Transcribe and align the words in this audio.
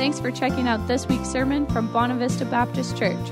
Thanks 0.00 0.18
for 0.18 0.30
checking 0.30 0.66
out 0.66 0.88
this 0.88 1.06
week's 1.06 1.28
sermon 1.28 1.66
from 1.66 1.92
Bonavista 1.92 2.50
Baptist 2.50 2.96
Church. 2.96 3.30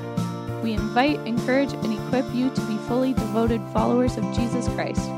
We 0.63 0.75
invite, 0.75 1.19
encourage, 1.27 1.73
and 1.73 1.95
equip 1.95 2.27
you 2.35 2.51
to 2.51 2.61
be 2.67 2.77
fully 2.87 3.15
devoted 3.15 3.63
followers 3.73 4.19
of 4.19 4.25
Jesus 4.35 4.69
Christ. 4.75 5.11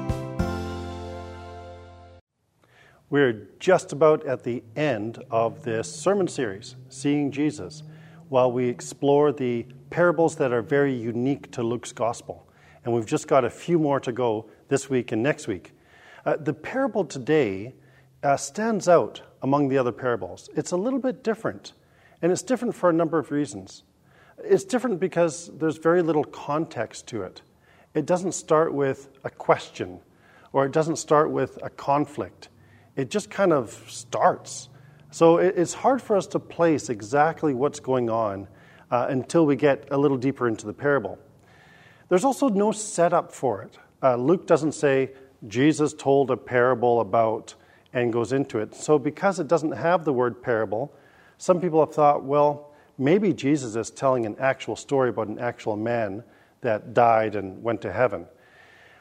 We're 3.10 3.48
just 3.58 3.92
about 3.92 4.24
at 4.26 4.44
the 4.44 4.62
end 4.76 5.24
of 5.28 5.64
this 5.64 5.92
sermon 5.92 6.28
series, 6.28 6.76
Seeing 6.88 7.32
Jesus, 7.32 7.82
while 8.28 8.52
we 8.52 8.68
explore 8.68 9.32
the 9.32 9.66
parables 9.90 10.36
that 10.36 10.52
are 10.52 10.62
very 10.62 10.94
unique 10.94 11.50
to 11.50 11.64
Luke's 11.64 11.90
gospel. 11.90 12.46
And 12.84 12.94
we've 12.94 13.06
just 13.06 13.26
got 13.26 13.44
a 13.44 13.50
few 13.50 13.80
more 13.80 13.98
to 13.98 14.12
go 14.12 14.48
this 14.68 14.88
week 14.88 15.10
and 15.10 15.20
next 15.20 15.48
week. 15.48 15.72
Uh, 16.24 16.36
the 16.36 16.54
parable 16.54 17.04
today 17.04 17.74
uh, 18.22 18.36
stands 18.36 18.86
out 18.86 19.22
among 19.42 19.68
the 19.68 19.78
other 19.78 19.92
parables. 19.92 20.48
It's 20.54 20.72
a 20.72 20.76
little 20.76 20.98
bit 20.98 21.24
different, 21.24 21.72
and 22.22 22.30
it's 22.32 22.42
different 22.42 22.74
for 22.74 22.90
a 22.90 22.92
number 22.92 23.18
of 23.18 23.30
reasons. 23.30 23.84
It's 24.42 24.64
different 24.64 25.00
because 25.00 25.50
there's 25.58 25.78
very 25.78 26.02
little 26.02 26.24
context 26.24 27.06
to 27.08 27.22
it. 27.22 27.42
It 27.94 28.06
doesn't 28.06 28.32
start 28.32 28.72
with 28.72 29.08
a 29.24 29.30
question, 29.30 30.00
or 30.52 30.64
it 30.66 30.72
doesn't 30.72 30.96
start 30.96 31.30
with 31.30 31.58
a 31.62 31.70
conflict. 31.70 32.48
It 32.96 33.10
just 33.10 33.30
kind 33.30 33.52
of 33.52 33.70
starts. 33.88 34.68
So 35.10 35.38
it's 35.38 35.74
hard 35.74 36.00
for 36.00 36.16
us 36.16 36.26
to 36.28 36.38
place 36.38 36.88
exactly 36.88 37.52
what's 37.52 37.80
going 37.80 38.08
on 38.08 38.46
uh, 38.90 39.06
until 39.08 39.44
we 39.44 39.56
get 39.56 39.88
a 39.90 39.98
little 39.98 40.16
deeper 40.16 40.46
into 40.46 40.66
the 40.66 40.72
parable. 40.72 41.18
There's 42.08 42.24
also 42.24 42.48
no 42.48 42.72
setup 42.72 43.32
for 43.32 43.62
it. 43.62 43.78
Uh, 44.02 44.16
Luke 44.16 44.46
doesn't 44.46 44.72
say 44.72 45.10
Jesus 45.46 45.94
told 45.94 46.30
a 46.30 46.36
parable 46.36 47.00
about 47.00 47.54
and 47.92 48.12
goes 48.12 48.32
into 48.32 48.58
it. 48.58 48.74
So, 48.74 48.98
because 48.98 49.40
it 49.40 49.48
doesn't 49.48 49.72
have 49.72 50.04
the 50.04 50.12
word 50.12 50.42
parable, 50.42 50.92
some 51.38 51.60
people 51.60 51.80
have 51.80 51.94
thought, 51.94 52.24
well, 52.24 52.72
maybe 52.98 53.32
Jesus 53.32 53.74
is 53.76 53.90
telling 53.90 54.26
an 54.26 54.36
actual 54.38 54.76
story 54.76 55.08
about 55.08 55.28
an 55.28 55.38
actual 55.38 55.76
man 55.76 56.22
that 56.60 56.94
died 56.94 57.34
and 57.34 57.62
went 57.62 57.80
to 57.82 57.92
heaven. 57.92 58.26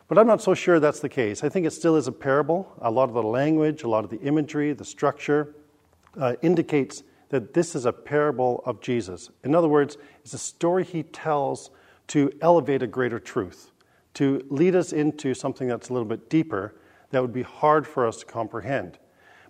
But 0.07 0.17
I'm 0.17 0.25
not 0.25 0.41
so 0.41 0.53
sure 0.55 0.79
that's 0.79 1.01
the 1.01 1.09
case. 1.09 1.43
I 1.43 1.49
think 1.49 1.67
it 1.67 1.71
still 1.71 1.95
is 1.95 2.07
a 2.07 2.11
parable. 2.11 2.71
A 2.81 2.89
lot 2.89 3.09
of 3.09 3.13
the 3.13 3.21
language, 3.21 3.83
a 3.83 3.89
lot 3.89 4.03
of 4.03 4.09
the 4.09 4.19
imagery, 4.21 4.73
the 4.73 4.85
structure 4.85 5.53
uh, 6.17 6.35
indicates 6.41 7.03
that 7.29 7.53
this 7.53 7.75
is 7.75 7.85
a 7.85 7.93
parable 7.93 8.63
of 8.65 8.81
Jesus. 8.81 9.29
In 9.43 9.53
other 9.53 9.67
words, 9.67 9.97
it's 10.23 10.33
a 10.33 10.39
story 10.39 10.83
he 10.83 11.03
tells 11.03 11.69
to 12.07 12.31
elevate 12.41 12.81
a 12.81 12.87
greater 12.87 13.19
truth, 13.19 13.71
to 14.15 14.43
lead 14.49 14.75
us 14.75 14.93
into 14.93 15.35
something 15.35 15.67
that's 15.67 15.89
a 15.89 15.93
little 15.93 16.07
bit 16.07 16.27
deeper 16.27 16.73
that 17.11 17.21
would 17.21 17.33
be 17.33 17.43
hard 17.43 17.87
for 17.87 18.05
us 18.05 18.17
to 18.17 18.25
comprehend. 18.25 18.99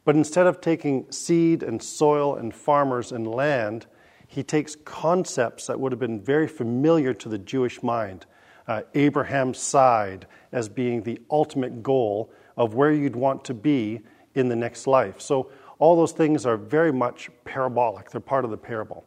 But 0.06 0.16
instead 0.16 0.48
of 0.48 0.62
taking 0.62 1.12
seed 1.12 1.62
and 1.62 1.82
soil 1.82 2.36
and 2.36 2.54
farmers 2.54 3.12
and 3.12 3.28
land, 3.28 3.86
he 4.28 4.44
takes 4.44 4.76
concepts 4.76 5.68
that 5.68 5.80
would 5.80 5.92
have 5.92 6.00
been 6.00 6.22
very 6.22 6.48
familiar 6.48 7.14
to 7.16 7.30
the 7.30 7.38
Jewish 7.38 7.82
mind. 7.84 8.26
Uh, 8.68 8.84
Abraham's 8.94 9.58
side 9.58 10.28
as 10.52 10.70
being 10.70 11.02
the 11.02 11.20
ultimate 11.32 11.82
goal 11.82 12.32
of 12.56 12.76
where 12.76 12.92
you'd 12.92 13.16
want 13.16 13.44
to 13.46 13.54
be 13.54 14.02
in 14.36 14.48
the 14.48 14.56
next 14.56 14.86
life. 14.86 15.20
So, 15.20 15.52
all 15.80 15.96
those 15.96 16.12
things 16.12 16.46
are 16.46 16.58
very 16.58 16.92
much 16.92 17.30
parabolic, 17.46 18.12
they're 18.12 18.22
part 18.22 18.46
of 18.46 18.52
the 18.52 18.58
parable. 18.58 19.06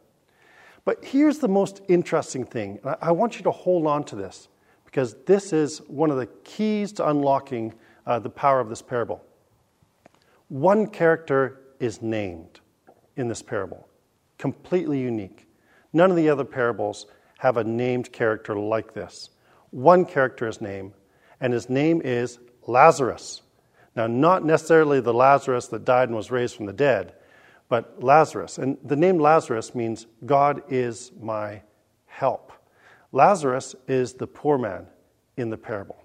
But 0.85 1.05
here's 1.05 1.37
the 1.37 1.47
most 1.47 1.81
interesting 1.87 2.43
thing. 2.43 2.79
I 3.01 3.11
want 3.11 3.37
you 3.37 3.43
to 3.43 3.51
hold 3.51 3.87
on 3.87 4.03
to 4.05 4.15
this 4.15 4.49
because 4.83 5.15
this 5.25 5.53
is 5.53 5.79
one 5.87 6.11
of 6.11 6.17
the 6.17 6.27
keys 6.43 6.91
to 6.93 7.07
unlocking 7.07 7.73
uh, 8.05 8.19
the 8.19 8.29
power 8.29 8.59
of 8.59 8.69
this 8.69 8.81
parable. 8.81 9.23
One 10.49 10.87
character 10.87 11.61
is 11.79 12.01
named 12.01 12.59
in 13.15 13.27
this 13.27 13.41
parable, 13.41 13.87
completely 14.37 14.99
unique. 14.99 15.47
None 15.93 16.09
of 16.09 16.17
the 16.17 16.29
other 16.29 16.43
parables 16.43 17.07
have 17.39 17.57
a 17.57 17.63
named 17.63 18.11
character 18.11 18.55
like 18.55 18.93
this. 18.93 19.29
One 19.71 20.05
character 20.05 20.47
is 20.47 20.61
named, 20.61 20.93
and 21.41 21.53
his 21.53 21.69
name 21.69 22.01
is 22.03 22.39
Lazarus. 22.67 23.41
Now, 23.95 24.07
not 24.07 24.45
necessarily 24.45 25.01
the 25.01 25.13
Lazarus 25.13 25.67
that 25.67 25.85
died 25.85 26.09
and 26.09 26.15
was 26.15 26.31
raised 26.31 26.55
from 26.55 26.65
the 26.65 26.73
dead, 26.73 27.13
but 27.69 28.03
Lazarus. 28.03 28.57
And 28.57 28.77
the 28.83 28.95
name 28.95 29.19
Lazarus 29.19 29.75
means 29.75 30.07
God 30.25 30.63
is 30.69 31.11
my 31.19 31.61
help. 32.05 32.51
Lazarus 33.11 33.75
is 33.87 34.13
the 34.13 34.27
poor 34.27 34.57
man 34.57 34.87
in 35.37 35.49
the 35.49 35.57
parable. 35.57 36.02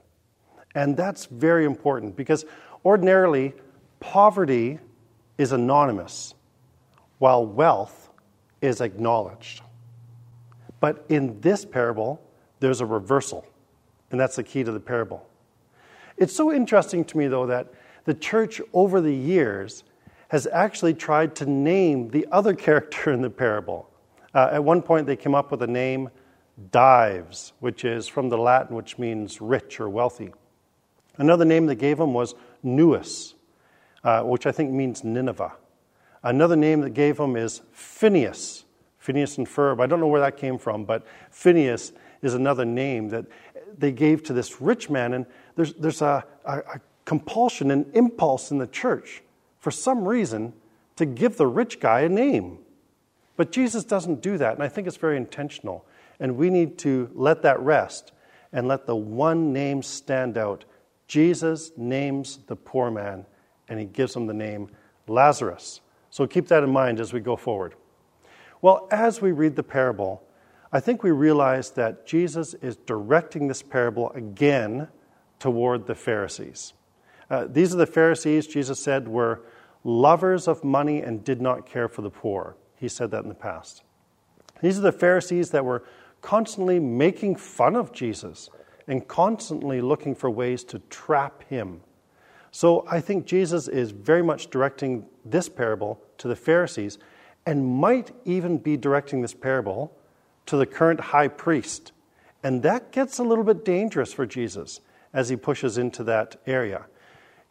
And 0.78 0.96
that's 0.96 1.26
very 1.26 1.64
important 1.64 2.14
because 2.14 2.44
ordinarily, 2.84 3.52
poverty 3.98 4.78
is 5.36 5.50
anonymous, 5.50 6.36
while 7.18 7.44
wealth 7.44 8.10
is 8.62 8.80
acknowledged. 8.80 9.62
But 10.78 11.04
in 11.08 11.40
this 11.40 11.64
parable, 11.64 12.22
there's 12.60 12.80
a 12.80 12.86
reversal, 12.86 13.44
and 14.12 14.20
that's 14.20 14.36
the 14.36 14.44
key 14.44 14.62
to 14.62 14.70
the 14.70 14.78
parable. 14.78 15.28
It's 16.16 16.32
so 16.32 16.52
interesting 16.52 17.04
to 17.06 17.18
me, 17.18 17.26
though, 17.26 17.46
that 17.46 17.74
the 18.04 18.14
church 18.14 18.60
over 18.72 19.00
the 19.00 19.12
years 19.12 19.82
has 20.28 20.46
actually 20.46 20.94
tried 20.94 21.34
to 21.34 21.46
name 21.46 22.08
the 22.10 22.24
other 22.30 22.54
character 22.66 23.12
in 23.12 23.20
the 23.20 23.30
parable. 23.30 23.90
Uh, 24.32 24.50
at 24.52 24.62
one 24.62 24.82
point, 24.82 25.08
they 25.08 25.16
came 25.16 25.34
up 25.34 25.50
with 25.50 25.60
a 25.62 25.66
name, 25.66 26.08
Dives, 26.70 27.52
which 27.58 27.84
is 27.84 28.06
from 28.06 28.28
the 28.28 28.38
Latin, 28.38 28.76
which 28.76 28.96
means 28.96 29.40
rich 29.40 29.80
or 29.80 29.88
wealthy. 29.88 30.32
Another 31.18 31.44
name 31.44 31.66
they 31.66 31.74
gave 31.74 31.98
him 32.00 32.14
was 32.14 32.34
Nuus, 32.64 33.34
uh, 34.04 34.22
which 34.22 34.46
I 34.46 34.52
think 34.52 34.72
means 34.72 35.04
Nineveh. 35.04 35.52
Another 36.22 36.56
name 36.56 36.80
that 36.80 36.90
gave 36.90 37.18
him 37.18 37.36
is 37.36 37.62
Phineas, 37.72 38.64
Phineas 38.98 39.38
and 39.38 39.46
Ferb. 39.46 39.80
I 39.80 39.86
don't 39.86 40.00
know 40.00 40.06
where 40.06 40.20
that 40.20 40.36
came 40.36 40.58
from, 40.58 40.84
but 40.84 41.06
Phineas 41.30 41.92
is 42.22 42.34
another 42.34 42.64
name 42.64 43.08
that 43.10 43.26
they 43.76 43.92
gave 43.92 44.22
to 44.24 44.32
this 44.32 44.60
rich 44.60 44.90
man. 44.90 45.14
And 45.14 45.26
there's, 45.56 45.74
there's 45.74 46.02
a, 46.02 46.24
a, 46.44 46.58
a 46.58 46.80
compulsion, 47.04 47.70
an 47.70 47.90
impulse 47.94 48.50
in 48.50 48.58
the 48.58 48.66
church, 48.66 49.22
for 49.60 49.70
some 49.70 50.06
reason, 50.06 50.52
to 50.96 51.06
give 51.06 51.36
the 51.36 51.46
rich 51.46 51.80
guy 51.80 52.00
a 52.00 52.08
name. 52.08 52.58
But 53.36 53.52
Jesus 53.52 53.84
doesn't 53.84 54.20
do 54.20 54.36
that, 54.38 54.54
and 54.54 54.62
I 54.62 54.68
think 54.68 54.88
it's 54.88 54.96
very 54.96 55.16
intentional. 55.16 55.86
And 56.18 56.36
we 56.36 56.50
need 56.50 56.78
to 56.78 57.08
let 57.14 57.42
that 57.42 57.60
rest 57.60 58.10
and 58.52 58.66
let 58.66 58.86
the 58.86 58.96
one 58.96 59.52
name 59.52 59.82
stand 59.82 60.36
out 60.36 60.64
Jesus 61.08 61.72
names 61.76 62.38
the 62.46 62.56
poor 62.56 62.91
man 62.91 63.26
and 63.69 63.80
he 63.80 63.86
gives 63.86 64.14
him 64.14 64.26
the 64.26 64.34
name 64.34 64.69
Lazarus. 65.06 65.80
So 66.10 66.26
keep 66.26 66.48
that 66.48 66.62
in 66.62 66.70
mind 66.70 67.00
as 67.00 67.12
we 67.12 67.20
go 67.20 67.36
forward. 67.36 67.74
Well, 68.60 68.88
as 68.91 69.20
we 69.20 69.32
read 69.32 69.56
the 69.56 69.62
parable, 69.62 70.22
I 70.72 70.80
think 70.80 71.02
we 71.02 71.10
realize 71.10 71.70
that 71.72 72.06
Jesus 72.06 72.54
is 72.54 72.76
directing 72.76 73.48
this 73.48 73.62
parable 73.62 74.10
again 74.12 74.88
toward 75.38 75.86
the 75.86 75.94
Pharisees. 75.94 76.74
Uh, 77.30 77.46
these 77.48 77.75
are 77.75 77.78
the 77.78 77.86
Pharisees, 77.86 78.46
Jesus 78.46 78.82
said, 78.82 79.08
were 79.08 79.42
lovers 79.84 80.48
of 80.48 80.64
money 80.64 81.00
and 81.00 81.25
did 81.25 81.40
not 81.40 81.66
care 81.66 81.88
for 81.88 82.02
the 82.02 82.10
poor. 82.10 82.56
He 82.76 82.88
said 82.88 83.10
that 83.12 83.22
in 83.22 83.28
the 83.28 83.34
past. 83.34 83.82
These 84.60 84.78
are 84.78 84.82
the 84.82 84.92
Pharisees 84.92 85.50
that 85.50 85.64
were 85.64 85.84
constantly 86.20 86.80
making 86.80 87.36
fun 87.36 87.76
of 87.76 87.92
Jesus 87.92 88.50
and 88.88 89.06
constantly 89.06 89.81
looking 89.81 90.15
for 90.15 90.31
ways 90.31 90.65
to 90.65 90.81
trap 90.91 91.44
him. 91.49 91.82
So 92.50 92.87
I 92.91 93.00
think 93.00 93.26
Jesus 93.26 93.69
is 93.69 93.91
very 93.91 94.22
much 94.22 94.49
directing 94.49 95.06
this 95.25 95.49
parable 95.49 96.00
to 96.16 96.28
the 96.28 96.34
Pharisees 96.34 96.99
and 97.47 97.66
might 97.66 98.10
even 98.25 98.59
be 98.59 98.76
directing 98.76 99.22
this 99.22 99.34
parable 99.34 99.93
to 100.47 100.56
the 100.56 100.66
current 100.66 101.00
high 101.00 101.28
priest. 101.28 101.93
And 102.43 102.62
that 102.62 102.91
gets 102.91 103.19
a 103.19 103.22
little 103.22 103.44
bit 103.44 103.65
dangerous 103.65 104.12
for 104.12 104.26
Jesus 104.26 104.81
as 105.12 105.28
he 105.28 105.37
pushes 105.37 105.78
into 105.78 106.03
that 106.05 106.37
area. 106.47 106.87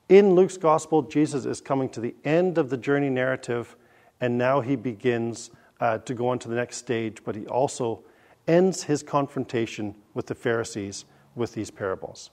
In 0.09 0.36
Luke's 0.36 0.58
gospel, 0.58 1.02
Jesus 1.02 1.46
is 1.46 1.62
coming 1.62 1.90
to 1.90 2.00
the 2.00 2.16
end 2.24 2.58
of 2.58 2.69
the 2.69 2.78
journey 2.78 3.09
narrative, 3.09 3.75
and 4.22 4.38
now 4.38 4.62
he 4.62 4.75
begins 4.75 5.52
uh, 5.80 5.98
to 6.00 6.13
go 6.13 6.30
on 6.30 6.40
to 6.40 6.48
the 6.48 6.56
next 6.56 6.78
stage, 6.78 7.24
but 7.24 7.36
he 7.36 7.45
also 7.45 8.04
ends 8.48 8.83
his 8.83 9.04
confrontation 9.04 9.94
with 10.13 10.28
the 10.28 10.36
Pharisees 10.36 11.06
with 11.38 11.54
these 11.54 11.72
parables. 11.72 12.31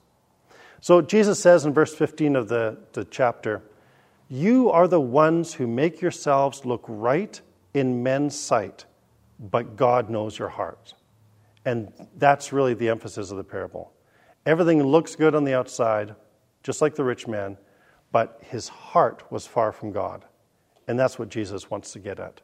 So 0.81 1.01
Jesus 1.01 1.41
says 1.41 1.65
in 1.65 1.73
verse 1.73 1.95
15 1.95 2.37
of 2.37 2.49
the, 2.49 2.77
the 2.93 3.05
chapter, 3.05 3.63
You 4.29 4.71
are 4.71 4.89
the 4.89 5.01
ones 5.01 5.55
who 5.55 5.67
make 5.67 6.01
yourselves 6.01 6.65
look 6.65 6.85
right 6.89 7.41
in 7.73 8.03
men's 8.03 8.39
sight, 8.39 8.85
but 9.39 9.77
God 9.77 10.11
knows 10.11 10.39
your 10.39 10.49
heart. 10.49 10.95
And 11.65 11.93
that's 12.17 12.53
really 12.53 12.75
the 12.75 12.89
emphasis 12.89 13.31
of 13.31 13.37
the 13.37 13.45
parable. 13.45 13.93
Everything 14.47 14.83
looks 14.83 15.17
good 15.17 15.35
on 15.35 15.45
the 15.45 15.55
outside, 15.55 16.15
just 16.63 16.83
like 16.83 16.95
the 16.95 17.05
rich 17.05 17.27
man, 17.27 17.57
but 18.13 18.39
his 18.43 18.69
heart 18.69 19.25
was 19.31 19.47
far 19.47 19.73
from 19.73 19.91
God. 19.91 20.25
And 20.87 20.99
that's 20.99 21.19
what 21.19 21.31
Jesus 21.31 21.71
wants 21.71 21.93
to 21.93 21.99
get 21.99 22.21
at. 22.21 22.43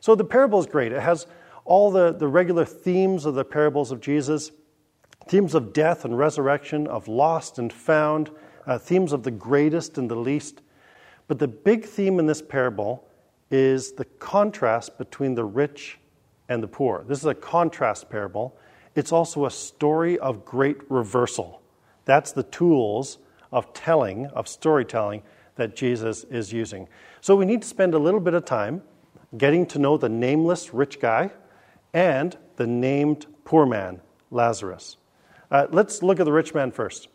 So 0.00 0.14
the 0.14 0.24
parable 0.24 0.60
is 0.60 0.66
great. 0.66 0.92
It 0.92 1.00
has 1.00 1.26
all 1.64 1.90
the, 1.90 2.12
the 2.12 2.28
regular 2.28 2.64
themes 2.64 3.24
of 3.24 3.34
the 3.34 3.44
parables 3.44 3.90
of 3.90 4.00
Jesus 4.00 4.50
themes 5.30 5.54
of 5.54 5.72
death 5.72 6.04
and 6.04 6.18
resurrection, 6.18 6.88
of 6.88 7.06
lost 7.06 7.60
and 7.60 7.72
found, 7.72 8.28
uh, 8.66 8.76
themes 8.76 9.12
of 9.12 9.22
the 9.22 9.30
greatest 9.30 9.96
and 9.96 10.10
the 10.10 10.16
least. 10.16 10.60
But 11.28 11.38
the 11.38 11.46
big 11.46 11.84
theme 11.84 12.18
in 12.18 12.26
this 12.26 12.42
parable 12.42 13.06
is 13.48 13.92
the 13.92 14.06
contrast 14.18 14.98
between 14.98 15.36
the 15.36 15.44
rich 15.44 16.00
and 16.48 16.60
the 16.60 16.66
poor. 16.66 17.04
This 17.06 17.20
is 17.20 17.26
a 17.26 17.34
contrast 17.34 18.10
parable. 18.10 18.58
It's 18.96 19.12
also 19.12 19.46
a 19.46 19.52
story 19.52 20.18
of 20.18 20.44
great 20.44 20.78
reversal. 20.90 21.62
That's 22.06 22.32
the 22.32 22.42
tools 22.42 23.18
of 23.52 23.72
telling, 23.72 24.26
of 24.26 24.48
storytelling, 24.48 25.22
that 25.54 25.76
Jesus 25.76 26.24
is 26.24 26.52
using. 26.52 26.88
So 27.20 27.36
we 27.36 27.44
need 27.44 27.62
to 27.62 27.68
spend 27.68 27.94
a 27.94 28.00
little 28.00 28.18
bit 28.18 28.34
of 28.34 28.44
time 28.44 28.82
getting 29.38 29.64
to 29.66 29.78
know 29.78 29.96
the 29.96 30.08
nameless 30.08 30.74
rich 30.74 30.98
guy 30.98 31.30
and 31.94 32.36
the 32.56 32.66
named 32.66 33.26
poor 33.44 33.64
man, 33.64 34.00
Lazarus. 34.32 34.96
Uh, 35.50 35.66
let's 35.70 36.02
look 36.02 36.20
at 36.20 36.24
the 36.24 36.32
rich 36.32 36.54
man 36.54 36.70
first. 36.70 37.08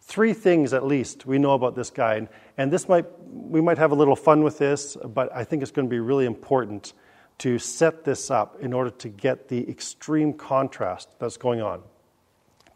Three 0.00 0.32
things 0.32 0.72
at 0.72 0.86
least 0.86 1.26
we 1.26 1.38
know 1.38 1.52
about 1.52 1.74
this 1.74 1.90
guy, 1.90 2.28
and 2.56 2.72
this 2.72 2.88
might 2.88 3.04
we 3.28 3.60
might 3.60 3.78
have 3.78 3.92
a 3.92 3.94
little 3.94 4.16
fun 4.16 4.42
with 4.42 4.58
this, 4.58 4.96
but 5.04 5.34
I 5.34 5.44
think 5.44 5.62
it's 5.62 5.70
going 5.70 5.86
to 5.86 5.90
be 5.90 6.00
really 6.00 6.24
important 6.24 6.92
to 7.38 7.58
set 7.58 8.04
this 8.04 8.30
up 8.30 8.60
in 8.60 8.72
order 8.72 8.90
to 8.90 9.08
get 9.08 9.48
the 9.48 9.68
extreme 9.68 10.32
contrast 10.32 11.08
that's 11.18 11.36
going 11.36 11.60
on. 11.60 11.82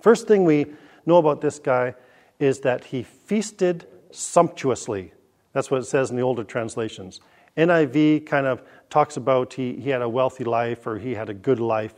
First 0.01 0.29
thing 0.29 0.45
we 0.45 0.67
know 1.07 1.17
about 1.17 1.41
this 1.41 1.59
guy 1.59 1.95
is 2.39 2.61
that 2.61 2.85
he 2.85 3.03
feasted 3.03 3.87
sumptuously. 4.11 5.13
That's 5.53 5.71
what 5.71 5.81
it 5.81 5.87
says 5.87 6.11
in 6.11 6.17
the 6.17 6.23
older 6.23 6.45
translations. 6.45 7.21
NIV 7.57 8.27
kind 8.27 8.47
of 8.47 8.63
talks 8.89 9.17
about 9.17 9.53
he, 9.55 9.75
he 9.77 9.91
had 9.91 10.03
a 10.03 10.09
wealthy 10.09 10.45
life 10.45 10.87
or 10.87 10.99
he 10.99 11.15
had 11.15 11.29
a 11.29 11.35
good 11.35 11.61
life. 11.61 11.95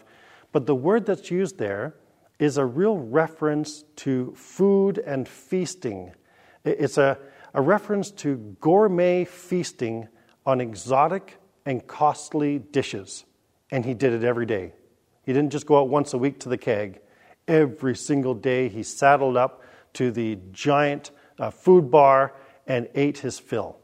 But 0.52 0.66
the 0.66 0.74
word 0.74 1.06
that's 1.06 1.30
used 1.30 1.58
there 1.58 1.94
is 2.38 2.58
a 2.58 2.64
real 2.64 2.98
reference 2.98 3.84
to 3.96 4.32
food 4.36 4.98
and 4.98 5.28
feasting. 5.28 6.12
It's 6.64 6.98
a, 6.98 7.18
a 7.52 7.62
reference 7.62 8.10
to 8.12 8.56
gourmet 8.60 9.24
feasting 9.24 10.08
on 10.44 10.60
exotic 10.60 11.38
and 11.64 11.86
costly 11.86 12.58
dishes. 12.58 13.24
And 13.70 13.84
he 13.84 13.94
did 13.94 14.12
it 14.12 14.24
every 14.24 14.46
day. 14.46 14.72
He 15.24 15.32
didn't 15.32 15.50
just 15.50 15.66
go 15.66 15.80
out 15.80 15.88
once 15.88 16.12
a 16.12 16.18
week 16.18 16.40
to 16.40 16.48
the 16.48 16.58
keg. 16.58 17.00
Every 17.48 17.96
single 17.96 18.34
day 18.34 18.68
he 18.68 18.82
saddled 18.82 19.36
up 19.36 19.62
to 19.94 20.10
the 20.10 20.38
giant 20.52 21.10
uh, 21.38 21.50
food 21.50 21.90
bar 21.90 22.34
and 22.66 22.88
ate 22.94 23.18
his 23.18 23.38
fill. 23.38 23.78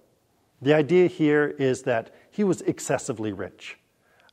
The 0.63 0.75
idea 0.75 1.07
here 1.07 1.47
is 1.59 1.83
that 1.83 2.15
he 2.31 2.45
was 2.45 2.61
excessively 2.63 3.33
rich. 3.33 3.79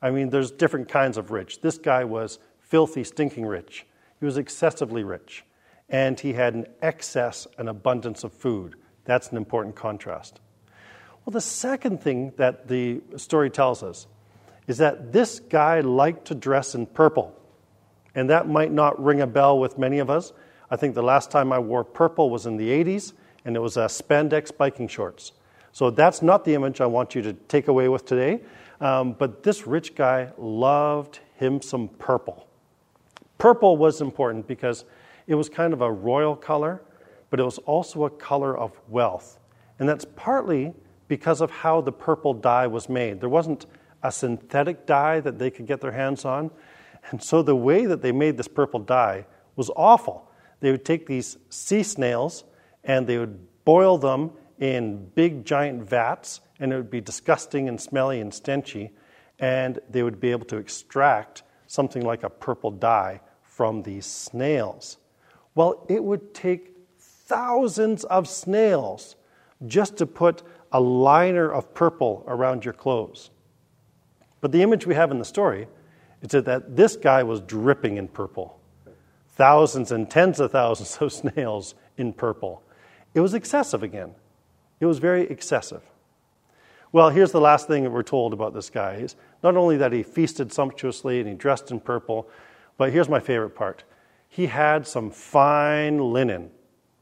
I 0.02 0.12
mean, 0.12 0.30
there's 0.30 0.52
different 0.52 0.90
kinds 0.90 1.18
of 1.18 1.32
rich. 1.32 1.62
This 1.62 1.78
guy 1.78 2.04
was 2.04 2.40
filthy, 2.60 3.04
stinking 3.04 3.46
rich. 3.46 3.86
He 4.20 4.26
was 4.26 4.38
excessively 4.38 5.04
rich. 5.04 5.44
And 5.90 6.20
he 6.20 6.34
had 6.34 6.54
an 6.54 6.68
excess, 6.82 7.48
an 7.58 7.68
abundance 7.68 8.24
of 8.24 8.34
food. 8.34 8.76
That's 9.06 9.30
an 9.30 9.38
important 9.38 9.76
contrast. 9.76 10.40
Well, 11.26 11.32
the 11.32 11.42
second 11.42 12.02
thing 12.02 12.34
that 12.38 12.68
the 12.68 13.02
story 13.16 13.50
tells 13.50 13.84
us 13.84 14.08
is 14.68 14.78
that 14.80 15.14
this 15.14 15.40
guy 15.40 15.80
liked 15.80 16.26
to 16.26 16.36
dress 16.36 16.76
in 16.76 16.86
purple. 16.86 17.34
And 18.16 18.30
that 18.30 18.48
might 18.50 18.72
not 18.72 19.02
ring 19.02 19.22
a 19.22 19.28
bell 19.28 19.60
with 19.60 19.78
many 19.78 20.00
of 20.00 20.10
us. 20.10 20.34
I 20.70 20.76
think 20.76 20.96
the 20.96 21.04
last 21.04 21.32
time 21.32 21.54
I 21.54 21.60
wore 21.60 21.84
purple 21.84 22.30
was 22.30 22.46
in 22.46 22.58
the 22.58 22.70
80s, 22.70 23.14
and 23.46 23.56
it 23.56 23.60
was 23.60 23.78
a 23.78 23.86
spandex 23.86 24.56
biking 24.56 24.88
shorts. 24.88 25.32
So 25.72 25.90
that's 25.92 26.22
not 26.22 26.44
the 26.44 26.54
image 26.56 26.82
I 26.82 26.88
want 26.88 27.16
you 27.16 27.22
to 27.22 27.34
take 27.34 27.68
away 27.68 27.88
with 27.88 28.06
today. 28.06 28.42
Um, 28.82 29.14
but 29.14 29.44
this 29.44 29.68
rich 29.68 29.96
guy 29.96 30.32
loved 30.38 31.20
him 31.36 31.62
some 31.62 31.88
purple. 31.88 32.47
Purple 33.38 33.78
was 33.78 34.02
important 34.02 34.48
because 34.48 34.86
it 35.28 35.36
was 35.36 35.50
kind 35.50 35.74
of 35.74 35.82
a 35.82 35.92
royal 35.92 36.36
color, 36.36 36.82
but 37.30 37.40
it 37.40 37.44
was 37.44 37.58
also 37.60 38.06
a 38.06 38.10
color 38.10 38.58
of 38.58 38.80
wealth. 38.88 39.40
And 39.80 39.88
that's 39.88 40.06
partly 40.16 40.74
because 41.08 41.42
of 41.42 41.52
how 41.52 41.82
the 41.82 41.92
purple 41.92 42.34
dye 42.34 42.68
was 42.68 42.90
made. 42.90 43.20
There 43.22 43.30
wasn't 43.30 43.66
a 44.04 44.12
synthetic 44.12 44.86
dye 44.86 45.20
that 45.20 45.40
they 45.40 45.52
could 45.52 45.68
get 45.68 45.82
their 45.82 45.92
hands 45.92 46.26
on. 46.26 46.52
And 47.10 47.22
so 47.22 47.42
the 47.42 47.56
way 47.56 47.86
that 47.86 48.02
they 48.02 48.12
made 48.12 48.38
this 48.38 48.48
purple 48.48 48.80
dye 48.80 49.26
was 49.56 49.70
awful. 49.76 50.30
They 50.60 50.72
would 50.72 50.86
take 50.86 51.06
these 51.06 51.38
sea 51.50 51.84
snails 51.84 52.44
and 52.84 53.08
they 53.08 53.18
would 53.18 53.64
boil 53.66 53.98
them 53.98 54.32
in 54.60 55.10
big 55.14 55.46
giant 55.46 55.84
vats, 55.84 56.42
and 56.60 56.74
it 56.74 56.78
would 56.78 56.90
be 56.90 57.02
disgusting 57.02 57.68
and 57.68 57.80
smelly 57.80 58.20
and 58.20 58.32
stenchy, 58.32 58.90
and 59.38 59.78
they 59.90 60.02
would 60.02 60.20
be 60.20 60.32
able 60.32 60.46
to 60.46 60.58
extract 60.58 61.44
something 61.68 62.04
like 62.04 62.24
a 62.24 62.30
purple 62.30 62.72
dye 62.72 63.20
from 63.58 63.82
these 63.82 64.06
snails. 64.06 65.00
Well, 65.56 65.84
it 65.90 66.04
would 66.04 66.36
take 66.36 66.78
thousands 67.00 68.04
of 68.04 68.28
snails 68.28 69.16
just 69.66 69.98
to 69.98 70.06
put 70.06 70.44
a 70.72 70.80
liner 70.80 71.52
of 71.52 71.74
purple 71.74 72.24
around 72.28 72.66
your 72.66 72.76
clothes. 72.76 73.32
But 74.42 74.52
the 74.52 74.62
image 74.62 74.86
we 74.86 74.94
have 74.94 75.10
in 75.10 75.18
the 75.18 75.26
story 75.26 75.68
is 76.22 76.30
that 76.30 76.76
this 76.76 76.96
guy 76.98 77.24
was 77.24 77.42
dripping 77.42 77.98
in 77.98 78.10
purple. 78.10 78.60
Thousands 79.30 79.92
and 79.92 80.08
tens 80.08 80.40
of 80.40 80.52
thousands 80.52 80.96
of 81.02 81.12
snails 81.34 81.74
in 81.98 82.14
purple. 82.14 82.62
It 83.16 83.22
was 83.22 83.34
excessive 83.34 83.82
again. 83.82 84.14
It 84.80 84.86
was 84.86 85.00
very 85.00 85.24
excessive. 85.24 85.82
Well, 86.92 87.10
here's 87.10 87.32
the 87.32 87.42
last 87.42 87.68
thing 87.68 87.86
that 87.86 87.90
we're 87.90 88.04
told 88.04 88.34
about 88.34 88.54
this 88.54 88.70
guy. 88.70 88.98
Is 88.98 89.16
not 89.42 89.58
only 89.58 89.78
that 89.78 89.92
he 89.92 90.04
feasted 90.04 90.54
sumptuously 90.54 91.20
and 91.20 91.28
he 91.28 91.34
dressed 91.34 91.72
in 91.72 91.80
purple, 91.80 92.30
but 92.78 92.92
here's 92.92 93.10
my 93.10 93.20
favorite 93.20 93.56
part. 93.56 93.84
He 94.30 94.48
had 94.48 94.88
some 94.88 95.10
fine 95.10 96.00
linen. 96.14 96.52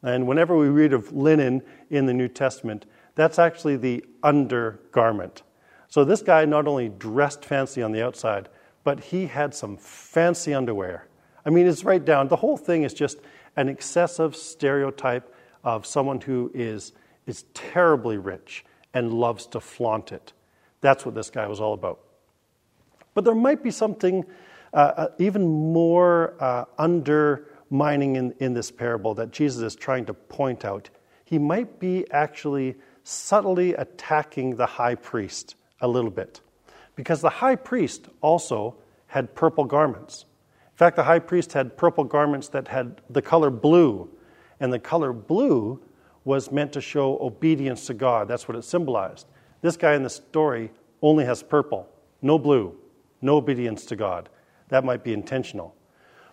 And 0.02 0.28
whenever 0.28 0.56
we 0.58 0.68
read 0.68 0.94
of 0.94 1.12
linen 1.12 1.62
in 1.90 2.06
the 2.06 2.14
New 2.14 2.28
Testament, 2.28 2.86
that's 3.16 3.40
actually 3.40 3.78
the 3.78 4.06
undergarment. 4.24 5.44
So 5.88 6.04
this 6.04 6.22
guy 6.22 6.46
not 6.46 6.68
only 6.68 6.90
dressed 6.90 7.46
fancy 7.46 7.82
on 7.82 7.92
the 7.92 8.06
outside, 8.06 8.50
but 8.84 9.00
he 9.00 9.26
had 9.26 9.56
some 9.56 9.78
fancy 9.78 10.54
underwear. 10.54 11.08
I 11.46 11.50
mean, 11.50 11.68
it's 11.68 11.84
right 11.84 12.04
down. 12.04 12.28
The 12.28 12.36
whole 12.36 12.58
thing 12.58 12.84
is 12.84 12.94
just 12.94 13.18
an 13.56 13.70
excessive 13.70 14.36
stereotype 14.36 15.34
of 15.64 15.86
someone 15.86 16.22
who 16.22 16.52
is, 16.54 16.92
is 17.26 17.44
terribly 17.54 18.18
rich 18.18 18.66
and 18.94 19.14
loves 19.14 19.48
to 19.48 19.60
flaunt 19.60 20.12
it. 20.12 20.34
That's 20.82 21.06
what 21.06 21.16
this 21.16 21.30
guy 21.30 21.48
was 21.48 21.60
all 21.60 21.74
about. 21.74 22.00
But 23.14 23.24
there 23.24 23.36
might 23.36 23.64
be 23.64 23.72
something 23.72 24.26
uh, 24.76 25.08
even 25.18 25.48
more 25.48 26.36
uh, 26.40 26.66
undermining 26.78 28.18
in, 28.18 28.34
in 28.40 28.54
this 28.54 28.70
parable 28.70 29.14
that 29.16 29.32
Jesus 29.32 29.62
is 29.62 29.76
trying 29.76 30.06
to 30.06 30.14
point 30.14 30.66
out. 30.66 30.90
He 31.24 31.40
might 31.40 31.80
be 31.80 32.06
actually 32.12 32.76
subtly 33.04 33.74
attacking 33.74 34.58
the 34.58 34.66
high 34.66 34.96
priest 34.96 35.56
a 35.82 35.88
little 35.88 36.12
bit. 36.12 36.42
Because 36.96 37.22
the 37.22 37.30
high 37.30 37.56
priest 37.56 38.08
also 38.22 38.76
had 39.08 39.34
purple 39.34 39.64
garments. 39.64 40.26
In 40.74 40.78
fact, 40.78 40.98
the 40.98 41.04
high 41.04 41.20
priest 41.20 41.54
had 41.54 41.78
purple 41.78 42.04
garments 42.04 42.50
that 42.50 42.68
had 42.68 43.02
the 43.10 43.22
color 43.22 43.50
blue. 43.50 44.10
And 44.60 44.74
the 44.74 44.80
color 44.80 45.14
blue 45.14 45.82
was 46.26 46.52
meant 46.52 46.74
to 46.74 46.82
show 46.82 47.18
obedience 47.22 47.88
to 47.88 47.94
God. 47.94 48.28
That's 48.28 48.48
what 48.48 48.58
it 48.58 48.64
symbolized. 48.64 49.28
This 49.62 49.78
guy 49.78 49.96
in 49.96 50.04
the 50.04 50.10
story 50.10 50.72
only 51.02 51.26
has 51.26 51.44
purple, 51.44 51.88
no 52.22 52.38
blue, 52.38 52.76
no 53.22 53.38
obedience 53.38 53.86
to 53.86 53.96
God. 53.96 54.30
That 54.70 54.84
might 54.84 55.04
be 55.04 55.14
intentional. 55.14 55.76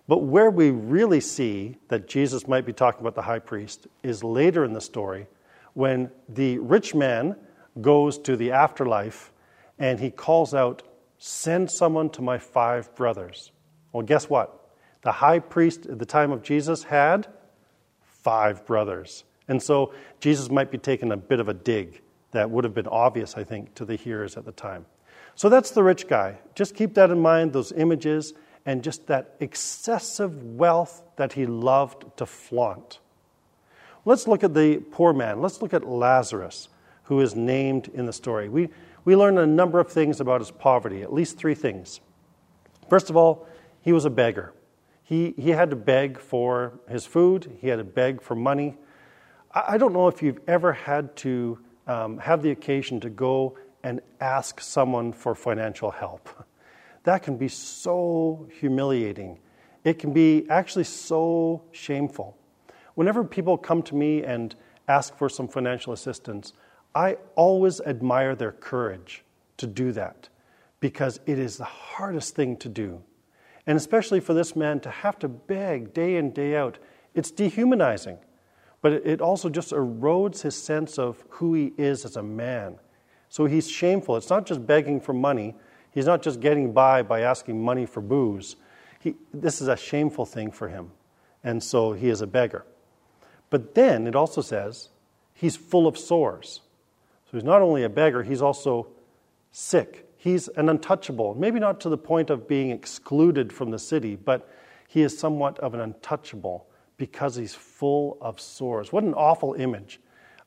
But 0.09 0.19
where 0.25 0.51
we 0.51 0.71
really 0.71 1.21
see 1.21 1.77
that 1.89 2.09
Jesus 2.09 2.49
might 2.49 2.67
be 2.67 2.73
talking 2.73 3.01
about 3.01 3.15
the 3.15 3.23
high 3.23 3.39
priest 3.39 3.87
is 4.03 4.25
later 4.25 4.65
in 4.65 4.73
the 4.73 4.81
story 4.81 5.27
when 5.75 6.11
the 6.29 6.59
rich 6.59 6.95
man 6.95 7.37
goes 7.81 8.19
to 8.19 8.37
the 8.37 8.53
afterlife 8.53 9.33
and 9.79 10.01
he 10.01 10.11
calls 10.11 10.55
out, 10.55 10.83
Send 11.19 11.71
someone 11.71 12.11
to 12.11 12.23
my 12.23 12.37
five 12.37 12.93
brothers. 12.97 13.53
Well, 13.93 14.03
guess 14.03 14.29
what? 14.29 14.71
The 15.03 15.13
high 15.13 15.39
priest 15.39 15.87
at 15.87 16.01
the 16.01 16.07
time 16.07 16.33
of 16.33 16.43
Jesus 16.43 16.83
had 16.83 17.29
five 18.03 18.67
brothers. 18.67 19.23
And 19.47 19.63
so 19.63 19.95
Jesus 20.19 20.51
might 20.51 20.71
be 20.71 20.79
taking 20.79 21.13
a 21.13 21.17
bit 21.17 21.39
of 21.39 21.49
a 21.49 21.55
dig 21.55 22.01
that 22.33 22.51
would 22.51 22.65
have 22.65 22.75
been 22.75 22.89
obvious, 22.89 23.37
I 23.37 23.45
think, 23.45 23.75
to 23.75 23.85
the 23.85 23.95
hearers 23.95 24.37
at 24.37 24.45
the 24.45 24.53
time. 24.53 24.87
So 25.35 25.49
that's 25.49 25.71
the 25.71 25.83
rich 25.83 26.09
guy. 26.09 26.39
Just 26.55 26.75
keep 26.75 26.95
that 26.95 27.11
in 27.11 27.21
mind, 27.21 27.53
those 27.53 27.73
images, 27.73 28.35
and 28.65 28.83
just 28.83 29.07
that 29.07 29.35
excessive 29.41 30.43
wealth 30.43 31.03
that 31.17 31.33
he 31.33 31.47
loved 31.47 32.17
to 32.19 32.27
flaunt. 32.27 33.01
Let's 34.05 34.27
look 34.27 34.45
at 34.45 34.55
the 34.55 34.79
poor 34.79 35.13
man. 35.13 35.41
Let's 35.41 35.63
look 35.63 35.75
at 35.75 35.87
Lazarus, 35.87 36.69
who 37.05 37.21
is 37.21 37.35
named 37.35 37.89
in 37.95 38.07
the 38.07 38.13
story. 38.13 38.49
We, 38.49 38.69
we 39.05 39.17
learn 39.17 39.39
a 39.39 39.47
number 39.47 39.81
of 39.81 39.89
things 39.91 40.21
about 40.21 40.41
his 40.41 40.51
poverty, 40.51 41.03
at 41.03 41.13
least 41.13 41.39
three 41.39 41.55
things. 41.55 42.01
First 42.89 43.11
of 43.11 43.17
all, 43.17 43.47
he 43.81 43.93
was 43.93 44.05
a 44.05 44.11
beggar. 44.11 44.53
He, 45.03 45.35
he 45.37 45.51
had 45.51 45.71
to 45.71 45.77
beg 45.77 46.19
for 46.19 46.81
his 46.89 47.05
food, 47.05 47.59
he 47.61 47.69
had 47.69 47.77
to 47.77 47.85
beg 47.85 48.23
for 48.23 48.35
money. 48.35 48.77
I, 49.53 49.75
I 49.75 49.79
don't 49.79 49.93
know 49.93 50.09
if 50.09 50.23
you've 50.23 50.41
ever 50.47 50.73
had 50.73 51.17
to 51.17 51.59
um, 51.87 52.19
have 52.19 52.43
the 52.43 52.51
occasion 52.51 53.01
to 53.01 53.11
go 53.11 53.57
and 53.83 54.01
ask 54.21 54.61
someone 54.61 55.13
for 55.13 55.35
financial 55.35 55.91
help. 55.91 56.29
That 57.05 57.23
can 57.23 57.37
be 57.37 57.49
so 57.49 58.49
humiliating. 58.61 59.41
It 59.85 59.99
can 59.99 60.13
be 60.13 60.47
actually 60.49 60.85
so 60.85 61.63
shameful. 61.73 62.37
Whenever 62.95 63.25
people 63.25 63.57
come 63.57 63.83
to 63.83 63.95
me 63.95 64.23
and 64.23 64.55
ask 64.89 65.17
for 65.17 65.29
some 65.29 65.49
financial 65.49 65.93
assistance, 65.93 66.53
I 66.95 67.17
always 67.35 67.81
admire 67.81 68.35
their 68.35 68.53
courage 68.53 69.25
to 69.57 69.67
do 69.67 69.93
that 69.93 70.29
because 70.81 71.21
it 71.27 71.39
is 71.39 71.57
the 71.57 71.65
hardest 71.65 72.35
thing 72.35 72.57
to 72.59 72.69
do. 72.69 73.03
And 73.67 73.77
especially 73.77 74.21
for 74.21 74.35
this 74.35 74.55
man 74.57 74.81
to 74.81 74.91
have 74.91 75.19
to 75.21 75.29
beg 75.29 75.95
day 75.95 76.17
in, 76.17 76.33
day 76.33 76.57
out, 76.57 76.79
it's 77.15 77.31
dehumanizing. 77.31 78.19
But 78.81 78.93
it 78.93 79.21
also 79.21 79.49
just 79.49 79.71
erodes 79.71 80.43
his 80.43 80.61
sense 80.61 80.99
of 80.99 81.25
who 81.29 81.55
he 81.55 81.73
is 81.79 82.05
as 82.05 82.17
a 82.17 82.23
man. 82.23 82.79
So 83.33 83.47
he's 83.47 83.67
shameful. 83.67 84.19
It's 84.19 84.29
not 84.29 84.45
just 84.45 84.67
begging 84.67 85.01
for 85.01 85.15
money, 85.15 85.55
he's 85.91 86.05
not 86.05 86.21
just 86.21 86.39
getting 86.39 86.75
by 86.75 87.01
by 87.01 87.23
asking 87.23 87.65
money 87.65 87.87
for 87.87 88.03
booze. 88.03 88.57
He, 89.01 89.15
this 89.33 89.63
is 89.63 89.69
a 89.69 89.77
shameful 89.77 90.27
thing 90.27 90.51
for 90.51 90.69
him. 90.69 90.91
And 91.43 91.63
so 91.63 91.95
he 91.95 92.11
is 92.11 92.21
a 92.21 92.27
beggar. 92.27 92.67
But 93.49 93.75
then 93.75 94.07
it 94.07 94.15
also 94.15 94.43
says 94.43 94.91
he's 95.33 95.57
full 95.57 95.87
of 95.87 95.97
sores. 95.97 96.61
So 97.25 97.39
he's 97.39 97.43
not 97.43 97.63
only 97.63 97.85
a 97.85 97.89
beggar, 97.89 98.23
he's 98.23 98.43
also 98.43 98.89
sick. 99.51 100.13
He's 100.19 100.49
an 100.49 100.69
untouchable, 100.69 101.35
maybe 101.35 101.59
not 101.59 101.81
to 101.81 101.89
the 101.89 101.97
point 101.97 102.29
of 102.29 102.47
being 102.47 102.71
excluded 102.71 103.51
from 103.51 103.71
the 103.71 103.79
city, 103.79 104.15
but 104.15 104.47
he 104.89 105.01
is 105.01 105.19
somewhat 105.19 105.59
of 105.61 105.73
an 105.73 105.81
untouchable 105.81 106.67
because 106.99 107.37
he's 107.37 107.55
full 107.55 108.19
of 108.21 108.39
sores. 108.39 108.93
What 108.93 109.05
an 109.05 109.15
awful 109.15 109.55
image. 109.55 110.01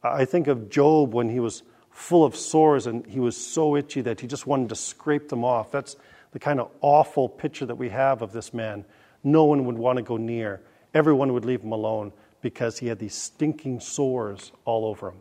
I 0.03 0.23
think 0.23 0.45
of 0.45 0.69
Job 0.69 1.15
when 1.15 1.29
he 1.29 1.39
was 1.39 1.63
full 1.95 2.25
of 2.25 2.35
sores 2.35 2.87
and 2.87 3.05
he 3.05 3.21
was 3.21 3.37
so 3.37 3.77
itchy 3.77 4.01
that 4.01 4.19
he 4.19 4.27
just 4.27 4.45
wanted 4.45 4.67
to 4.67 4.75
scrape 4.75 5.29
them 5.29 5.45
off. 5.45 5.71
That's 5.71 5.95
the 6.33 6.39
kind 6.39 6.59
of 6.59 6.69
awful 6.81 7.29
picture 7.29 7.65
that 7.65 7.75
we 7.75 7.89
have 7.89 8.21
of 8.21 8.33
this 8.33 8.53
man. 8.53 8.83
No 9.23 9.45
one 9.45 9.65
would 9.65 9.77
want 9.77 9.97
to 9.97 10.03
go 10.03 10.17
near, 10.17 10.61
everyone 10.93 11.31
would 11.33 11.45
leave 11.45 11.61
him 11.61 11.71
alone 11.71 12.11
because 12.41 12.77
he 12.77 12.87
had 12.87 12.99
these 12.99 13.15
stinking 13.15 13.79
sores 13.79 14.51
all 14.65 14.85
over 14.85 15.09
him. 15.09 15.17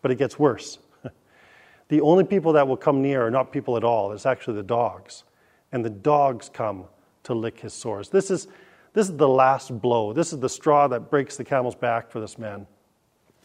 But 0.00 0.12
it 0.12 0.14
gets 0.14 0.38
worse. 0.38 0.78
the 1.88 2.00
only 2.00 2.24
people 2.24 2.52
that 2.52 2.68
will 2.68 2.76
come 2.76 3.02
near 3.02 3.26
are 3.26 3.30
not 3.30 3.52
people 3.52 3.76
at 3.76 3.82
all, 3.82 4.12
it's 4.12 4.26
actually 4.26 4.56
the 4.56 4.62
dogs. 4.62 5.24
And 5.72 5.84
the 5.84 5.90
dogs 5.90 6.48
come 6.48 6.84
to 7.24 7.34
lick 7.34 7.58
his 7.58 7.74
sores. 7.74 8.08
This 8.10 8.30
is 8.30 8.46
this 8.92 9.10
is 9.10 9.16
the 9.16 9.28
last 9.28 9.78
blow. 9.82 10.14
This 10.14 10.32
is 10.32 10.38
the 10.38 10.48
straw 10.48 10.88
that 10.88 11.10
breaks 11.10 11.36
the 11.36 11.44
camel's 11.44 11.74
back 11.74 12.10
for 12.10 12.18
this 12.20 12.38
man. 12.38 12.66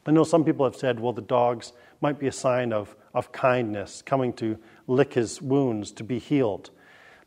I 0.05 0.11
know 0.11 0.23
some 0.23 0.43
people 0.43 0.65
have 0.65 0.75
said, 0.75 0.99
well, 0.99 1.13
the 1.13 1.21
dogs 1.21 1.73
might 2.01 2.17
be 2.17 2.27
a 2.27 2.31
sign 2.31 2.73
of, 2.73 2.95
of 3.13 3.31
kindness, 3.31 4.01
coming 4.01 4.33
to 4.33 4.57
lick 4.87 5.13
his 5.13 5.41
wounds 5.41 5.91
to 5.93 6.03
be 6.03 6.17
healed. 6.17 6.71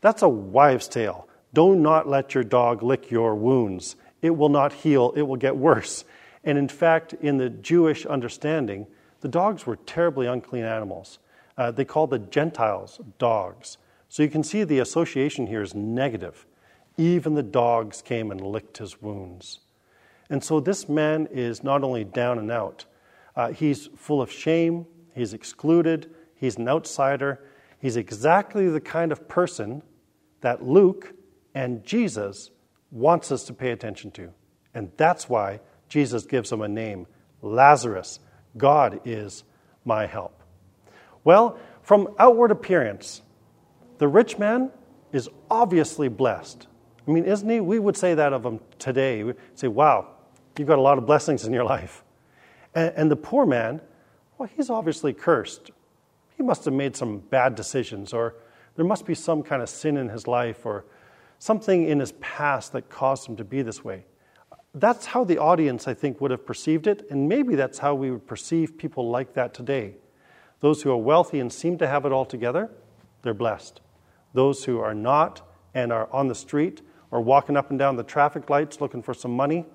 That's 0.01 0.21
a 0.21 0.29
wives' 0.29 0.87
tale. 0.87 1.27
Do 1.53 1.75
not 1.75 2.07
let 2.07 2.33
your 2.33 2.43
dog 2.43 2.83
lick 2.83 3.09
your 3.09 3.33
wounds. 3.35 3.95
It 4.21 4.31
will 4.31 4.49
not 4.49 4.73
heal, 4.73 5.13
it 5.15 5.21
will 5.21 5.37
get 5.37 5.55
worse. 5.55 6.03
And 6.43 6.57
in 6.57 6.67
fact, 6.67 7.13
in 7.13 7.37
the 7.37 7.49
Jewish 7.49 8.05
understanding, 8.05 8.87
the 9.21 9.29
dogs 9.29 9.65
were 9.65 9.77
terribly 9.77 10.27
unclean 10.27 10.65
animals. 10.65 11.19
Uh, 11.57 11.71
they 11.71 11.85
called 11.85 12.09
the 12.09 12.19
Gentiles 12.19 12.99
dogs. 13.17 13.77
So 14.09 14.21
you 14.21 14.29
can 14.29 14.43
see 14.43 14.63
the 14.63 14.79
association 14.79 15.47
here 15.47 15.61
is 15.61 15.73
negative. 15.73 16.45
Even 16.97 17.33
the 17.33 17.43
dogs 17.43 18.01
came 18.01 18.31
and 18.31 18.39
licked 18.41 18.77
his 18.77 19.01
wounds. 19.01 19.59
And 20.29 20.43
so 20.43 20.59
this 20.59 20.89
man 20.89 21.27
is 21.31 21.63
not 21.63 21.83
only 21.83 22.03
down 22.03 22.39
and 22.39 22.51
out, 22.51 22.85
uh, 23.35 23.51
he's 23.51 23.87
full 23.95 24.21
of 24.21 24.31
shame, 24.31 24.85
he's 25.13 25.33
excluded, 25.33 26.13
he's 26.35 26.57
an 26.57 26.67
outsider. 26.67 27.43
He's 27.79 27.97
exactly 27.97 28.67
the 28.69 28.81
kind 28.81 29.11
of 29.11 29.27
person 29.27 29.83
that 30.41 30.63
Luke 30.63 31.13
and 31.53 31.83
Jesus 31.83 32.49
wants 32.89 33.31
us 33.31 33.43
to 33.43 33.53
pay 33.53 33.71
attention 33.71 34.11
to. 34.11 34.31
And 34.73 34.91
that's 34.97 35.29
why 35.29 35.59
Jesus 35.87 36.25
gives 36.25 36.51
him 36.51 36.61
a 36.61 36.67
name 36.67 37.05
Lazarus. 37.41 38.19
God 38.57 39.01
is 39.05 39.43
my 39.83 40.07
help. 40.07 40.41
Well, 41.23 41.59
from 41.81 42.07
outward 42.17 42.51
appearance, 42.51 43.21
the 43.99 44.07
rich 44.07 44.37
man 44.39 44.71
is 45.11 45.29
obviously 45.51 46.07
blessed. 46.07 46.67
I 47.07 47.11
mean, 47.11 47.25
isn't 47.25 47.47
he? 47.47 47.59
We 47.59 47.77
would 47.77 47.95
say 47.95 48.15
that 48.15 48.33
of 48.33 48.43
him 48.43 48.59
today. 48.79 49.23
We 49.23 49.33
say, 49.53 49.67
wow, 49.67 50.14
you've 50.57 50.67
got 50.67 50.79
a 50.79 50.81
lot 50.81 50.97
of 50.97 51.05
blessings 51.05 51.45
in 51.45 51.53
your 51.53 51.63
life. 51.63 52.03
And, 52.73 52.93
and 52.95 53.11
the 53.11 53.15
poor 53.15 53.45
man, 53.45 53.81
well, 54.37 54.49
he's 54.55 54.69
obviously 54.69 55.13
cursed. 55.13 55.71
He 56.37 56.43
must 56.43 56.65
have 56.65 56.73
made 56.73 56.95
some 56.95 57.19
bad 57.19 57.55
decisions, 57.55 58.13
or 58.13 58.35
there 58.75 58.85
must 58.85 59.05
be 59.05 59.15
some 59.15 59.43
kind 59.43 59.61
of 59.61 59.69
sin 59.69 59.97
in 59.97 60.09
his 60.09 60.27
life, 60.27 60.65
or 60.65 60.85
something 61.39 61.87
in 61.87 61.99
his 61.99 62.11
past 62.13 62.73
that 62.73 62.89
caused 62.89 63.27
him 63.27 63.35
to 63.37 63.43
be 63.43 63.61
this 63.61 63.83
way. 63.83 64.05
That's 64.73 65.05
how 65.05 65.23
the 65.23 65.37
audience, 65.37 65.87
I 65.87 65.93
think, 65.93 66.19
would 66.19 66.31
have 66.31 66.45
perceived 66.45 66.87
it, 66.87 67.07
and 67.09 67.29
maybe 67.29 67.55
that's 67.55 67.79
how 67.79 67.95
we 67.95 68.11
would 68.11 68.27
perceive 68.27 68.77
people 68.77 69.09
like 69.09 69.33
that 69.33 69.53
today. 69.53 69.95
Those 70.59 70.81
who 70.81 70.91
are 70.91 70.97
wealthy 70.97 71.39
and 71.39 71.51
seem 71.51 71.77
to 71.77 71.87
have 71.87 72.05
it 72.05 72.11
all 72.11 72.25
together, 72.25 72.69
they're 73.21 73.33
blessed. 73.33 73.79
Those 74.33 74.65
who 74.65 74.79
are 74.79 74.93
not 74.93 75.41
and 75.73 75.93
are 75.93 76.09
on 76.11 76.27
the 76.27 76.35
street 76.35 76.81
or 77.11 77.21
walking 77.21 77.55
up 77.55 77.69
and 77.69 77.79
down 77.79 77.95
the 77.95 78.03
traffic 78.03 78.49
lights 78.49 78.81
looking 78.81 79.01
for 79.01 79.13
some 79.13 79.31
money 79.31 79.65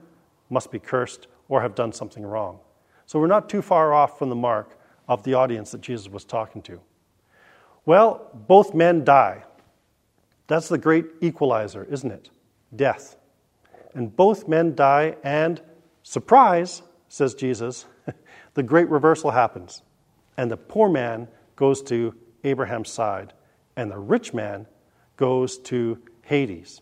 must 0.50 0.70
be 0.70 0.78
cursed 0.78 1.28
or 1.48 1.62
have 1.62 1.74
done 1.74 1.92
something 1.92 2.24
wrong. 2.24 2.58
So 3.06 3.18
we're 3.18 3.26
not 3.26 3.48
too 3.48 3.62
far 3.62 3.92
off 3.92 4.18
from 4.18 4.28
the 4.28 4.36
mark 4.36 4.78
of 5.08 5.22
the 5.22 5.34
audience 5.34 5.70
that 5.72 5.80
Jesus 5.80 6.08
was 6.08 6.24
talking 6.24 6.62
to. 6.62 6.80
Well, 7.86 8.28
both 8.46 8.74
men 8.74 9.04
die. 9.04 9.44
That's 10.46 10.68
the 10.68 10.78
great 10.78 11.06
equalizer, 11.20 11.84
isn't 11.90 12.10
it? 12.10 12.30
Death. 12.74 13.16
And 13.94 14.14
both 14.14 14.46
men 14.46 14.74
die, 14.74 15.16
and 15.24 15.60
surprise, 16.02 16.82
says 17.08 17.34
Jesus, 17.34 17.86
the 18.54 18.62
great 18.62 18.88
reversal 18.88 19.30
happens. 19.30 19.82
And 20.36 20.50
the 20.50 20.56
poor 20.56 20.88
man 20.88 21.28
goes 21.56 21.82
to 21.82 22.14
Abraham's 22.44 22.90
side, 22.90 23.32
and 23.76 23.90
the 23.90 23.98
rich 23.98 24.32
man 24.32 24.66
goes 25.16 25.58
to 25.58 25.98
Hades. 26.22 26.80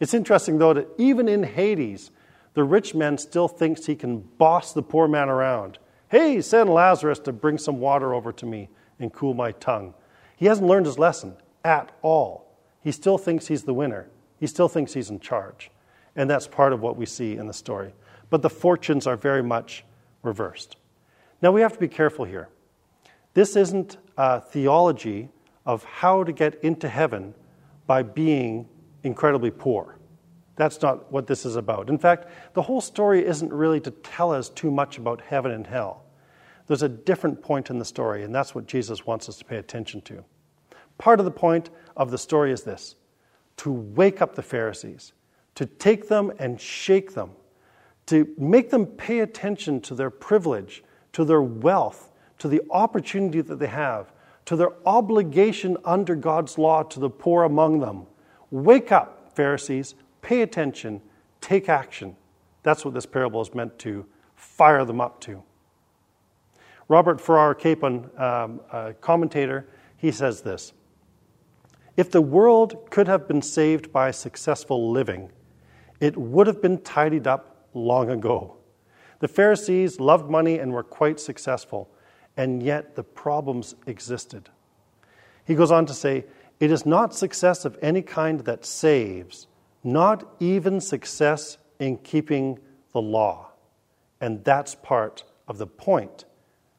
It's 0.00 0.14
interesting, 0.14 0.58
though, 0.58 0.74
that 0.74 0.88
even 0.98 1.28
in 1.28 1.42
Hades, 1.42 2.10
the 2.54 2.64
rich 2.64 2.94
man 2.94 3.18
still 3.18 3.48
thinks 3.48 3.86
he 3.86 3.96
can 3.96 4.20
boss 4.20 4.72
the 4.72 4.82
poor 4.82 5.08
man 5.08 5.28
around. 5.28 5.78
Hey, 6.08 6.40
send 6.40 6.70
Lazarus 6.70 7.18
to 7.20 7.32
bring 7.32 7.58
some 7.58 7.80
water 7.80 8.14
over 8.14 8.32
to 8.32 8.46
me 8.46 8.68
and 9.00 9.12
cool 9.12 9.34
my 9.34 9.52
tongue. 9.52 9.94
He 10.36 10.46
hasn't 10.46 10.66
learned 10.66 10.86
his 10.86 10.98
lesson 10.98 11.36
at 11.64 11.90
all. 12.02 12.56
He 12.82 12.92
still 12.92 13.18
thinks 13.18 13.48
he's 13.48 13.64
the 13.64 13.74
winner, 13.74 14.08
he 14.38 14.46
still 14.46 14.68
thinks 14.68 14.92
he's 14.92 15.10
in 15.10 15.20
charge. 15.20 15.70
And 16.16 16.30
that's 16.30 16.46
part 16.46 16.72
of 16.72 16.80
what 16.80 16.96
we 16.96 17.06
see 17.06 17.36
in 17.36 17.46
the 17.46 17.52
story. 17.52 17.92
But 18.30 18.42
the 18.42 18.50
fortunes 18.50 19.06
are 19.06 19.16
very 19.16 19.42
much 19.42 19.84
reversed. 20.22 20.76
Now, 21.42 21.50
we 21.50 21.60
have 21.60 21.72
to 21.72 21.78
be 21.78 21.88
careful 21.88 22.24
here. 22.24 22.48
This 23.34 23.56
isn't 23.56 23.96
a 24.16 24.40
theology 24.40 25.28
of 25.66 25.82
how 25.84 26.22
to 26.22 26.32
get 26.32 26.62
into 26.62 26.88
heaven 26.88 27.34
by 27.86 28.02
being 28.02 28.68
incredibly 29.02 29.50
poor. 29.50 29.98
That's 30.56 30.80
not 30.82 31.10
what 31.10 31.26
this 31.26 31.44
is 31.44 31.56
about. 31.56 31.88
In 31.88 31.98
fact, 31.98 32.28
the 32.54 32.62
whole 32.62 32.80
story 32.80 33.24
isn't 33.24 33.52
really 33.52 33.80
to 33.80 33.90
tell 33.90 34.32
us 34.32 34.48
too 34.48 34.70
much 34.70 34.98
about 34.98 35.20
heaven 35.20 35.50
and 35.50 35.66
hell. 35.66 36.04
There's 36.66 36.82
a 36.82 36.88
different 36.88 37.42
point 37.42 37.70
in 37.70 37.78
the 37.78 37.84
story, 37.84 38.22
and 38.22 38.34
that's 38.34 38.54
what 38.54 38.66
Jesus 38.66 39.06
wants 39.06 39.28
us 39.28 39.36
to 39.38 39.44
pay 39.44 39.56
attention 39.56 40.00
to. 40.02 40.24
Part 40.96 41.18
of 41.18 41.24
the 41.24 41.30
point 41.30 41.70
of 41.96 42.10
the 42.10 42.18
story 42.18 42.52
is 42.52 42.62
this 42.62 42.96
to 43.58 43.70
wake 43.70 44.22
up 44.22 44.34
the 44.34 44.42
Pharisees, 44.42 45.12
to 45.56 45.66
take 45.66 46.08
them 46.08 46.32
and 46.38 46.60
shake 46.60 47.14
them, 47.14 47.30
to 48.06 48.28
make 48.38 48.70
them 48.70 48.86
pay 48.86 49.20
attention 49.20 49.80
to 49.82 49.94
their 49.94 50.10
privilege, 50.10 50.82
to 51.12 51.24
their 51.24 51.42
wealth, 51.42 52.10
to 52.38 52.48
the 52.48 52.62
opportunity 52.70 53.40
that 53.40 53.58
they 53.58 53.66
have, 53.66 54.12
to 54.46 54.56
their 54.56 54.72
obligation 54.86 55.76
under 55.84 56.14
God's 56.14 56.58
law 56.58 56.82
to 56.82 57.00
the 57.00 57.10
poor 57.10 57.44
among 57.44 57.80
them 57.80 58.06
Wake 58.54 58.92
up, 58.92 59.34
Pharisees, 59.34 59.96
pay 60.24 60.42
attention, 60.42 61.00
take 61.40 61.68
action. 61.68 62.16
That's 62.64 62.84
what 62.84 62.94
this 62.94 63.06
parable 63.06 63.40
is 63.40 63.54
meant 63.54 63.78
to 63.80 64.06
fire 64.34 64.84
them 64.84 65.00
up 65.00 65.20
to. 65.20 65.42
Robert 66.88 67.20
Farrar 67.20 67.54
Capon, 67.54 68.10
um, 68.16 68.60
a 68.72 68.94
commentator, 69.00 69.68
he 69.96 70.10
says 70.10 70.42
this 70.42 70.72
If 71.96 72.10
the 72.10 72.22
world 72.22 72.90
could 72.90 73.06
have 73.06 73.28
been 73.28 73.42
saved 73.42 73.92
by 73.92 74.10
successful 74.10 74.90
living, 74.90 75.30
it 76.00 76.16
would 76.16 76.46
have 76.46 76.60
been 76.60 76.78
tidied 76.82 77.26
up 77.26 77.68
long 77.74 78.10
ago. 78.10 78.56
The 79.20 79.28
Pharisees 79.28 80.00
loved 80.00 80.30
money 80.30 80.58
and 80.58 80.72
were 80.72 80.82
quite 80.82 81.20
successful, 81.20 81.90
and 82.36 82.62
yet 82.62 82.96
the 82.96 83.04
problems 83.04 83.74
existed. 83.86 84.50
He 85.46 85.54
goes 85.54 85.70
on 85.70 85.86
to 85.86 85.94
say, 85.94 86.24
it 86.60 86.70
is 86.70 86.86
not 86.86 87.14
success 87.14 87.64
of 87.64 87.78
any 87.82 88.02
kind 88.02 88.40
that 88.40 88.64
saves, 88.64 89.46
not 89.84 90.34
even 90.40 90.80
success 90.80 91.58
in 91.78 91.98
keeping 91.98 92.58
the 92.92 93.00
law. 93.00 93.50
And 94.20 94.42
that's 94.42 94.74
part 94.74 95.24
of 95.46 95.58
the 95.58 95.66
point 95.66 96.24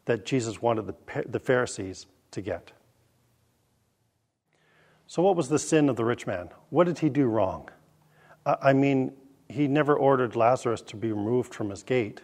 that 0.05 0.25
Jesus 0.25 0.62
wanted 0.62 0.93
the, 1.27 1.39
Pharisees 1.39 2.07
to 2.31 2.41
get. 2.41 2.71
So, 5.07 5.21
what 5.21 5.35
was 5.35 5.50
the 5.50 5.59
sin 5.59 5.89
of 5.89 5.95
the 5.95 6.05
rich 6.05 6.25
man? 6.25 6.50
What 6.69 6.85
did 6.85 7.00
he 7.00 7.09
do 7.09 7.25
wrong? 7.25 7.69
I 8.45 8.74
mean, 8.74 9.13
he 9.50 9.67
never 9.67 9.95
ordered 9.95 10.35
Lazarus 10.35 10.81
to 10.81 10.95
be 10.95 11.12
removed 11.12 11.53
from 11.53 11.69
his 11.69 11.83
gate. 11.83 12.21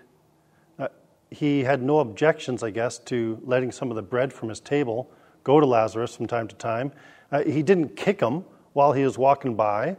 Uh, 0.78 0.88
he 1.30 1.64
had 1.64 1.82
no 1.82 2.00
objections, 2.00 2.64
I 2.64 2.72
guess, 2.72 3.00
to 3.00 3.40
letting 3.44 3.72
some 3.72 3.90
of 3.90 3.96
the 3.96 4.02
bread 4.02 4.34
from 4.34 4.50
his 4.50 4.60
table 4.60 5.12
go 5.44 5.60
to 5.60 5.66
Lazarus 5.66 6.16
from 6.16 6.28
time 6.28 6.48
to 6.48 6.56
time. 6.56 6.92
Uh, 7.32 7.44
he 7.44 7.64
didn't 7.64 7.96
kick 7.96 8.20
him 8.20 8.44
while 8.74 8.94
he 8.94 9.04
was 9.04 9.18
walking 9.18 9.56
by. 9.56 9.98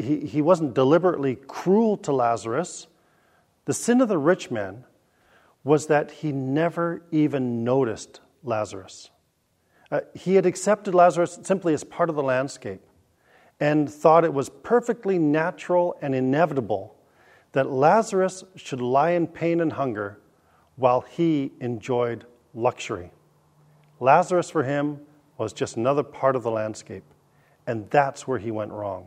He, 0.00 0.26
he 0.26 0.42
wasn't 0.42 0.74
deliberately 0.74 1.36
cruel 1.36 1.96
to 1.98 2.12
Lazarus. 2.12 2.86
The 3.64 3.74
sin 3.74 4.00
of 4.00 4.08
the 4.08 4.18
rich 4.18 4.50
man 4.50 4.84
was 5.64 5.86
that 5.86 6.10
he 6.10 6.32
never 6.32 7.02
even 7.10 7.64
noticed 7.64 8.20
Lazarus. 8.42 9.10
Uh, 9.90 10.00
he 10.14 10.34
had 10.34 10.46
accepted 10.46 10.94
Lazarus 10.94 11.38
simply 11.42 11.74
as 11.74 11.84
part 11.84 12.08
of 12.08 12.16
the 12.16 12.22
landscape 12.22 12.80
and 13.60 13.88
thought 13.92 14.24
it 14.24 14.34
was 14.34 14.48
perfectly 14.48 15.18
natural 15.18 15.96
and 16.02 16.14
inevitable 16.14 16.96
that 17.52 17.70
Lazarus 17.70 18.42
should 18.56 18.80
lie 18.80 19.10
in 19.10 19.26
pain 19.26 19.60
and 19.60 19.74
hunger 19.74 20.18
while 20.76 21.02
he 21.02 21.52
enjoyed 21.60 22.24
luxury. 22.54 23.12
Lazarus, 24.00 24.50
for 24.50 24.64
him, 24.64 25.00
was 25.38 25.52
just 25.52 25.76
another 25.76 26.02
part 26.02 26.34
of 26.34 26.42
the 26.42 26.50
landscape, 26.50 27.04
and 27.66 27.88
that's 27.90 28.26
where 28.26 28.38
he 28.38 28.50
went 28.50 28.72
wrong. 28.72 29.06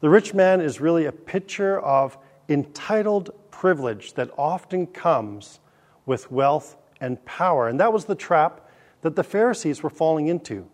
The 0.00 0.08
rich 0.08 0.32
man 0.32 0.60
is 0.60 0.80
really 0.80 1.06
a 1.06 1.12
picture 1.12 1.80
of 1.80 2.16
entitled 2.48 3.30
privilege 3.50 4.14
that 4.14 4.30
often 4.38 4.86
comes 4.86 5.60
with 6.06 6.30
wealth 6.30 6.76
and 7.00 7.22
power. 7.24 7.68
And 7.68 7.80
that 7.80 7.92
was 7.92 8.04
the 8.04 8.14
trap 8.14 8.68
that 9.02 9.16
the 9.16 9.24
Pharisees 9.24 9.82
were 9.82 9.90
falling 9.90 10.28
into. 10.28 10.68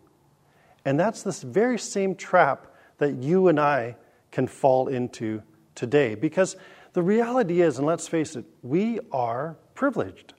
And 0.84 1.00
that's 1.00 1.22
this 1.22 1.42
very 1.42 1.78
same 1.78 2.14
trap 2.14 2.66
that 2.98 3.14
you 3.14 3.48
and 3.48 3.58
I 3.58 3.96
can 4.30 4.46
fall 4.46 4.88
into 4.88 5.42
today. 5.74 6.14
Because 6.14 6.56
the 6.92 7.02
reality 7.02 7.62
is, 7.62 7.78
and 7.78 7.86
let's 7.86 8.06
face 8.06 8.36
it, 8.36 8.44
we 8.62 9.00
are 9.10 9.56
privileged. 9.74 10.34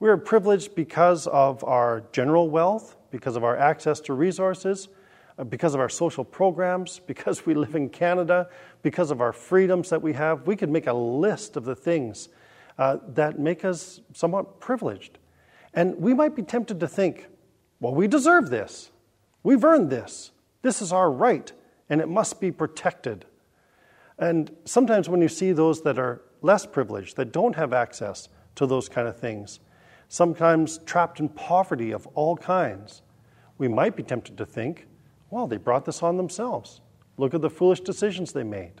We 0.00 0.08
are 0.10 0.16
privileged 0.16 0.74
because 0.74 1.26
of 1.28 1.62
our 1.64 2.04
general 2.12 2.50
wealth, 2.50 2.96
because 3.10 3.36
of 3.36 3.44
our 3.44 3.56
access 3.56 4.00
to 4.00 4.12
resources, 4.12 4.88
because 5.48 5.74
of 5.74 5.80
our 5.80 5.88
social 5.88 6.24
programs, 6.24 7.00
because 7.00 7.44
we 7.44 7.54
live 7.54 7.74
in 7.74 7.88
Canada, 7.88 8.48
because 8.82 9.10
of 9.10 9.20
our 9.20 9.32
freedoms 9.32 9.90
that 9.90 10.00
we 10.00 10.12
have. 10.12 10.46
We 10.46 10.54
could 10.54 10.70
make 10.70 10.86
a 10.86 10.92
list 10.92 11.56
of 11.56 11.64
the 11.64 11.74
things 11.74 12.28
uh, 12.78 12.98
that 13.08 13.38
make 13.38 13.64
us 13.64 14.00
somewhat 14.12 14.60
privileged. 14.60 15.18
And 15.72 15.96
we 15.96 16.14
might 16.14 16.36
be 16.36 16.42
tempted 16.42 16.78
to 16.80 16.88
think, 16.88 17.26
well, 17.80 17.94
we 17.94 18.06
deserve 18.06 18.50
this. 18.50 18.90
We've 19.42 19.64
earned 19.64 19.90
this. 19.90 20.30
This 20.62 20.80
is 20.80 20.92
our 20.92 21.10
right, 21.10 21.52
and 21.90 22.00
it 22.00 22.08
must 22.08 22.40
be 22.40 22.52
protected. 22.52 23.26
And 24.18 24.54
sometimes 24.64 25.08
when 25.08 25.20
you 25.20 25.28
see 25.28 25.52
those 25.52 25.82
that 25.82 25.98
are 25.98 26.22
less 26.42 26.64
privileged, 26.64 27.16
that 27.16 27.32
don't 27.32 27.56
have 27.56 27.72
access 27.72 28.28
to 28.54 28.66
those 28.66 28.88
kind 28.88 29.08
of 29.08 29.18
things, 29.18 29.58
sometimes 30.08 30.78
trapped 30.86 31.18
in 31.18 31.28
poverty 31.28 31.90
of 31.90 32.06
all 32.14 32.36
kinds, 32.36 33.02
we 33.58 33.66
might 33.66 33.96
be 33.96 34.02
tempted 34.02 34.38
to 34.38 34.46
think, 34.46 34.86
well, 35.34 35.48
they 35.48 35.56
brought 35.56 35.84
this 35.84 36.00
on 36.00 36.16
themselves. 36.16 36.80
Look 37.16 37.34
at 37.34 37.42
the 37.42 37.50
foolish 37.50 37.80
decisions 37.80 38.30
they 38.30 38.44
made. 38.44 38.74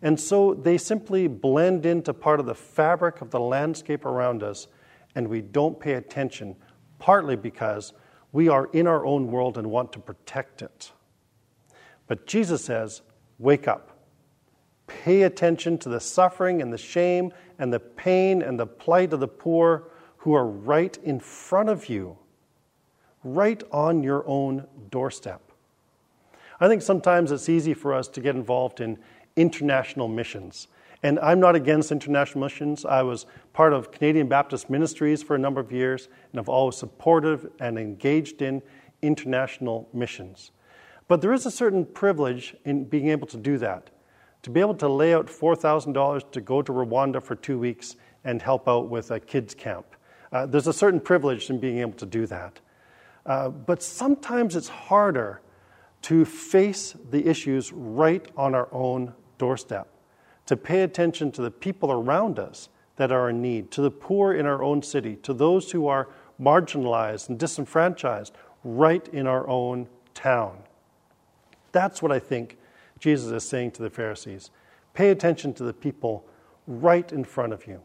And 0.00 0.18
so 0.18 0.54
they 0.54 0.78
simply 0.78 1.28
blend 1.28 1.84
into 1.84 2.14
part 2.14 2.40
of 2.40 2.46
the 2.46 2.54
fabric 2.54 3.20
of 3.20 3.30
the 3.30 3.40
landscape 3.40 4.06
around 4.06 4.42
us, 4.42 4.68
and 5.14 5.28
we 5.28 5.42
don't 5.42 5.78
pay 5.78 5.92
attention, 5.92 6.56
partly 6.98 7.36
because 7.36 7.92
we 8.32 8.48
are 8.48 8.70
in 8.72 8.86
our 8.86 9.04
own 9.04 9.30
world 9.30 9.58
and 9.58 9.70
want 9.70 9.92
to 9.92 9.98
protect 9.98 10.62
it. 10.62 10.92
But 12.06 12.26
Jesus 12.26 12.64
says, 12.64 13.02
Wake 13.38 13.68
up. 13.68 13.98
Pay 14.86 15.24
attention 15.24 15.76
to 15.80 15.90
the 15.90 16.00
suffering 16.00 16.62
and 16.62 16.72
the 16.72 16.78
shame 16.78 17.34
and 17.58 17.70
the 17.70 17.80
pain 17.80 18.40
and 18.40 18.58
the 18.58 18.66
plight 18.66 19.12
of 19.12 19.20
the 19.20 19.28
poor 19.28 19.90
who 20.16 20.32
are 20.32 20.46
right 20.46 20.96
in 21.04 21.20
front 21.20 21.68
of 21.68 21.90
you, 21.90 22.16
right 23.22 23.62
on 23.70 24.02
your 24.02 24.26
own 24.26 24.66
doorstep. 24.88 25.49
I 26.60 26.68
think 26.68 26.82
sometimes 26.82 27.32
it's 27.32 27.48
easy 27.48 27.72
for 27.72 27.94
us 27.94 28.06
to 28.08 28.20
get 28.20 28.36
involved 28.36 28.80
in 28.80 28.98
international 29.34 30.08
missions. 30.08 30.68
And 31.02 31.18
I'm 31.20 31.40
not 31.40 31.54
against 31.54 31.90
international 31.90 32.44
missions. 32.44 32.84
I 32.84 33.02
was 33.02 33.24
part 33.54 33.72
of 33.72 33.90
Canadian 33.90 34.28
Baptist 34.28 34.68
Ministries 34.68 35.22
for 35.22 35.34
a 35.34 35.38
number 35.38 35.60
of 35.60 35.72
years, 35.72 36.08
and 36.30 36.38
I've 36.38 36.50
always 36.50 36.76
supported 36.76 37.50
and 37.58 37.78
engaged 37.78 38.42
in 38.42 38.60
international 39.00 39.88
missions. 39.94 40.50
But 41.08 41.22
there 41.22 41.32
is 41.32 41.46
a 41.46 41.50
certain 41.50 41.86
privilege 41.86 42.54
in 42.66 42.84
being 42.84 43.08
able 43.08 43.26
to 43.28 43.38
do 43.38 43.56
that. 43.58 43.88
To 44.42 44.50
be 44.50 44.60
able 44.60 44.74
to 44.76 44.88
lay 44.88 45.14
out 45.14 45.26
$4,000 45.26 46.30
to 46.32 46.40
go 46.40 46.60
to 46.60 46.72
Rwanda 46.72 47.22
for 47.22 47.34
two 47.34 47.58
weeks 47.58 47.96
and 48.24 48.42
help 48.42 48.68
out 48.68 48.90
with 48.90 49.10
a 49.10 49.18
kids' 49.18 49.54
camp. 49.54 49.86
Uh, 50.30 50.44
there's 50.44 50.66
a 50.66 50.72
certain 50.72 51.00
privilege 51.00 51.48
in 51.48 51.58
being 51.58 51.78
able 51.78 51.94
to 51.94 52.06
do 52.06 52.26
that. 52.26 52.60
Uh, 53.24 53.48
but 53.48 53.82
sometimes 53.82 54.54
it's 54.54 54.68
harder 54.68 55.40
to 56.02 56.24
face 56.24 56.96
the 57.10 57.26
issues 57.26 57.72
right 57.72 58.26
on 58.36 58.54
our 58.54 58.68
own 58.72 59.12
doorstep, 59.38 59.88
to 60.46 60.56
pay 60.56 60.82
attention 60.82 61.30
to 61.32 61.42
the 61.42 61.50
people 61.50 61.92
around 61.92 62.38
us 62.38 62.68
that 62.96 63.12
are 63.12 63.30
in 63.30 63.40
need, 63.40 63.70
to 63.70 63.80
the 63.80 63.90
poor 63.90 64.34
in 64.34 64.46
our 64.46 64.62
own 64.62 64.82
city, 64.82 65.16
to 65.16 65.32
those 65.32 65.72
who 65.72 65.86
are 65.86 66.08
marginalized 66.40 67.28
and 67.28 67.38
disenfranchised 67.38 68.34
right 68.64 69.08
in 69.08 69.26
our 69.26 69.46
own 69.48 69.88
town. 70.14 70.58
That's 71.72 72.02
what 72.02 72.12
I 72.12 72.18
think 72.18 72.58
Jesus 72.98 73.30
is 73.30 73.48
saying 73.48 73.72
to 73.72 73.82
the 73.82 73.90
Pharisees. 73.90 74.50
Pay 74.94 75.10
attention 75.10 75.54
to 75.54 75.64
the 75.64 75.72
people 75.72 76.26
right 76.66 77.10
in 77.12 77.24
front 77.24 77.52
of 77.52 77.66
you. 77.66 77.80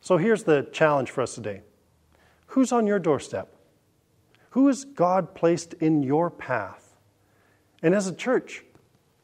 So 0.00 0.16
here's 0.16 0.44
the 0.44 0.68
challenge 0.72 1.10
for 1.10 1.22
us 1.22 1.34
today 1.34 1.62
Who's 2.46 2.72
on 2.72 2.86
your 2.86 2.98
doorstep? 2.98 3.56
Who 4.50 4.66
has 4.66 4.84
God 4.84 5.34
placed 5.34 5.74
in 5.74 6.02
your 6.02 6.30
path? 6.30 6.81
And 7.82 7.94
as 7.94 8.06
a 8.06 8.14
church, 8.14 8.64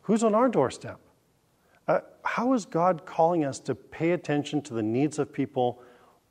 who's 0.02 0.24
on 0.24 0.34
our 0.34 0.48
doorstep? 0.48 0.98
Uh, 1.86 2.00
how 2.24 2.52
is 2.52 2.66
God 2.66 3.06
calling 3.06 3.44
us 3.44 3.60
to 3.60 3.74
pay 3.74 4.10
attention 4.10 4.60
to 4.62 4.74
the 4.74 4.82
needs 4.82 5.18
of 5.18 5.32
people 5.32 5.80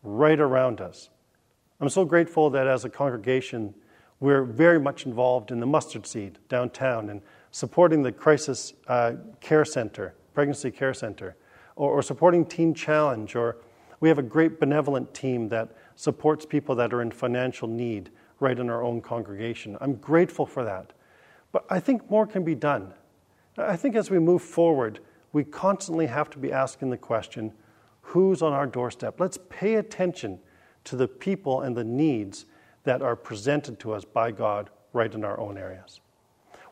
right 0.03 0.39
around 0.39 0.81
us? 0.81 1.09
I'm 1.79 1.89
so 1.89 2.05
grateful 2.05 2.49
that 2.51 2.67
as 2.67 2.85
a 2.85 2.89
congregation, 2.89 3.73
we're 4.19 4.43
very 4.43 4.79
much 4.79 5.05
involved 5.05 5.51
in 5.51 5.59
the 5.59 5.65
mustard 5.65 6.05
seed 6.05 6.39
downtown 6.49 7.09
and 7.09 7.21
supporting 7.51 8.03
the 8.03 8.11
crisis 8.11 8.73
uh, 8.87 9.13
care 9.39 9.65
center, 9.65 10.15
pregnancy 10.33 10.71
care 10.71 10.93
center, 10.93 11.35
or, 11.75 11.91
or 11.91 12.01
supporting 12.01 12.45
Teen 12.45 12.73
Challenge, 12.73 13.35
or 13.35 13.57
we 13.99 14.09
have 14.09 14.17
a 14.17 14.23
great 14.23 14.59
benevolent 14.59 15.13
team 15.13 15.49
that 15.49 15.69
supports 15.95 16.45
people 16.45 16.75
that 16.75 16.93
are 16.93 17.01
in 17.01 17.11
financial 17.11 17.67
need 17.67 18.11
right 18.39 18.59
in 18.59 18.69
our 18.69 18.83
own 18.83 19.01
congregation. 19.01 19.77
I'm 19.81 19.95
grateful 19.95 20.45
for 20.45 20.63
that. 20.63 20.93
But 21.57 21.65
I 21.71 21.79
think 21.79 22.11
more 22.11 22.27
can 22.27 22.43
be 22.43 22.53
done. 22.53 22.93
I 23.57 23.77
think 23.77 23.95
as 23.95 24.11
we 24.11 24.19
move 24.19 24.43
forward, 24.43 24.99
we 25.33 25.43
constantly 25.43 26.05
have 26.05 26.29
to 26.29 26.37
be 26.37 26.51
asking 26.51 26.91
the 26.91 26.97
question 26.97 27.51
who's 28.01 28.43
on 28.43 28.53
our 28.53 28.67
doorstep? 28.67 29.19
Let's 29.19 29.39
pay 29.49 29.73
attention 29.73 30.37
to 30.83 30.95
the 30.95 31.07
people 31.07 31.61
and 31.61 31.75
the 31.75 31.83
needs 31.83 32.45
that 32.83 33.01
are 33.01 33.15
presented 33.15 33.79
to 33.79 33.93
us 33.93 34.05
by 34.05 34.29
God 34.29 34.69
right 34.93 35.11
in 35.11 35.23
our 35.23 35.39
own 35.39 35.57
areas. 35.57 35.99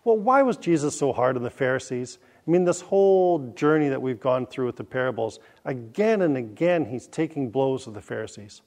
Well, 0.04 0.20
why 0.20 0.44
was 0.44 0.56
Jesus 0.56 0.96
so 0.96 1.12
hard 1.12 1.36
on 1.36 1.42
the 1.42 1.50
Pharisees? 1.50 2.20
I 2.48 2.52
mean, 2.52 2.66
this 2.66 2.82
whole 2.82 3.40
journey 3.56 3.90
that 3.90 4.04
we've 4.04 4.20
gone 4.20 4.46
through 4.46 4.68
with 4.68 4.76
the 4.76 4.84
parables, 4.84 5.40
again 5.66 6.22
and 6.22 6.38
again, 6.38 6.86
he's 6.86 7.08
taking 7.08 7.50
blows 7.50 7.88
with 7.88 7.96
the 7.96 8.02
Pharisees. 8.02 8.62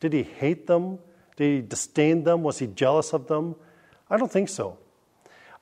Did 0.00 0.12
he 0.12 0.22
hate 0.22 0.66
them? 0.66 0.98
Did 1.36 1.62
he 1.62 1.66
disdain 1.66 2.24
them? 2.24 2.42
Was 2.42 2.58
he 2.58 2.66
jealous 2.66 3.14
of 3.14 3.26
them? 3.26 3.56
I 4.10 4.18
don't 4.18 4.30
think 4.30 4.50
so. 4.50 4.76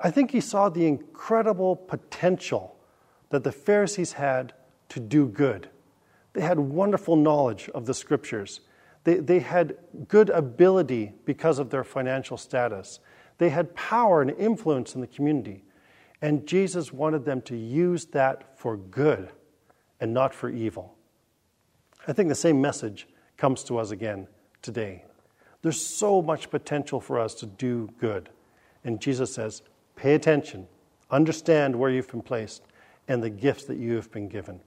I 0.01 0.11
think 0.11 0.31
he 0.31 0.41
saw 0.41 0.69
the 0.69 0.87
incredible 0.87 1.77
potential 1.77 2.77
that 3.29 3.45
the 3.45 3.53
Pharisees 3.53 4.15
had 4.15 4.55
to 4.89 5.01
do 5.01 5.27
good. 5.27 5.69
They 6.33 6.41
had 6.41 6.59
wonderful 6.59 7.17
knowledge 7.17 7.69
of 7.75 7.87
the 7.87 7.95
scriptures. 7.95 8.61
They, 9.05 9.17
they 9.17 9.41
had 9.41 9.77
good 10.09 10.31
ability 10.31 11.13
because 11.25 11.59
of 11.59 11.71
their 11.71 11.85
financial 11.85 12.37
status. 12.37 13.01
They 13.39 13.51
had 13.51 13.75
power 13.75 14.23
and 14.23 14.31
influence 14.31 14.95
in 14.95 15.01
the 15.01 15.07
community. 15.07 15.65
And 16.23 16.47
Jesus 16.47 16.93
wanted 16.93 17.25
them 17.25 17.41
to 17.43 17.57
use 17.57 18.07
that 18.07 18.59
for 18.59 18.77
good 18.77 19.31
and 20.01 20.13
not 20.13 20.35
for 20.35 20.51
evil. 20.51 20.97
I 22.07 22.13
think 22.13 22.29
the 22.29 22.35
same 22.35 22.61
message 22.61 23.09
comes 23.37 23.65
to 23.65 23.79
us 23.79 23.91
again 23.91 24.29
today. 24.63 25.05
There's 25.63 25.81
so 25.81 26.23
much 26.23 26.51
potential 26.51 27.01
for 27.01 27.19
us 27.19 27.35
to 27.37 27.47
do 27.47 27.91
good. 27.99 28.31
And 28.85 29.01
Jesus 29.01 29.35
says, 29.35 29.63
Pay 30.01 30.15
attention, 30.15 30.67
understand 31.11 31.77
where 31.77 31.91
you've 31.91 32.11
been 32.11 32.23
placed, 32.23 32.63
and 33.07 33.23
the 33.23 33.29
gifts 33.29 33.65
that 33.65 33.77
you 33.77 33.97
have 33.97 34.11
been 34.11 34.29
given. 34.29 34.63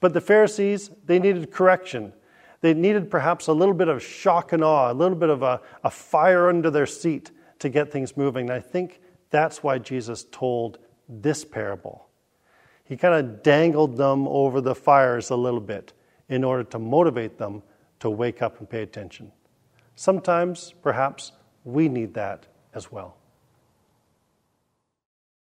But 0.00 0.12
the 0.12 0.20
Pharisees, 0.20 0.90
they 1.06 1.20
needed 1.20 1.52
correction. 1.52 2.12
They 2.60 2.74
needed 2.74 3.12
perhaps 3.12 3.46
a 3.46 3.52
little 3.52 3.74
bit 3.74 3.86
of 3.86 4.02
shock 4.02 4.52
and 4.52 4.64
awe, 4.64 4.90
a 4.90 4.92
little 4.92 5.16
bit 5.16 5.28
of 5.28 5.44
a, 5.44 5.60
a 5.84 5.90
fire 5.90 6.48
under 6.48 6.68
their 6.68 6.86
seat 6.86 7.30
to 7.60 7.68
get 7.68 7.92
things 7.92 8.16
moving. 8.16 8.50
And 8.50 8.52
I 8.52 8.58
think 8.58 9.00
that's 9.30 9.62
why 9.62 9.78
Jesus 9.78 10.26
told 10.32 10.78
this 11.08 11.44
parable. 11.44 12.08
He 12.82 12.96
kind 12.96 13.14
of 13.14 13.44
dangled 13.44 13.96
them 13.96 14.26
over 14.26 14.60
the 14.60 14.74
fires 14.74 15.30
a 15.30 15.36
little 15.36 15.60
bit 15.60 15.92
in 16.28 16.42
order 16.42 16.64
to 16.64 16.78
motivate 16.80 17.38
them 17.38 17.62
to 18.00 18.10
wake 18.10 18.42
up 18.42 18.58
and 18.58 18.68
pay 18.68 18.82
attention. 18.82 19.30
Sometimes, 19.94 20.74
perhaps, 20.82 21.30
We 21.62 21.88
need 21.88 22.14
that 22.14 22.46
as 22.74 22.90
well. 22.90 23.19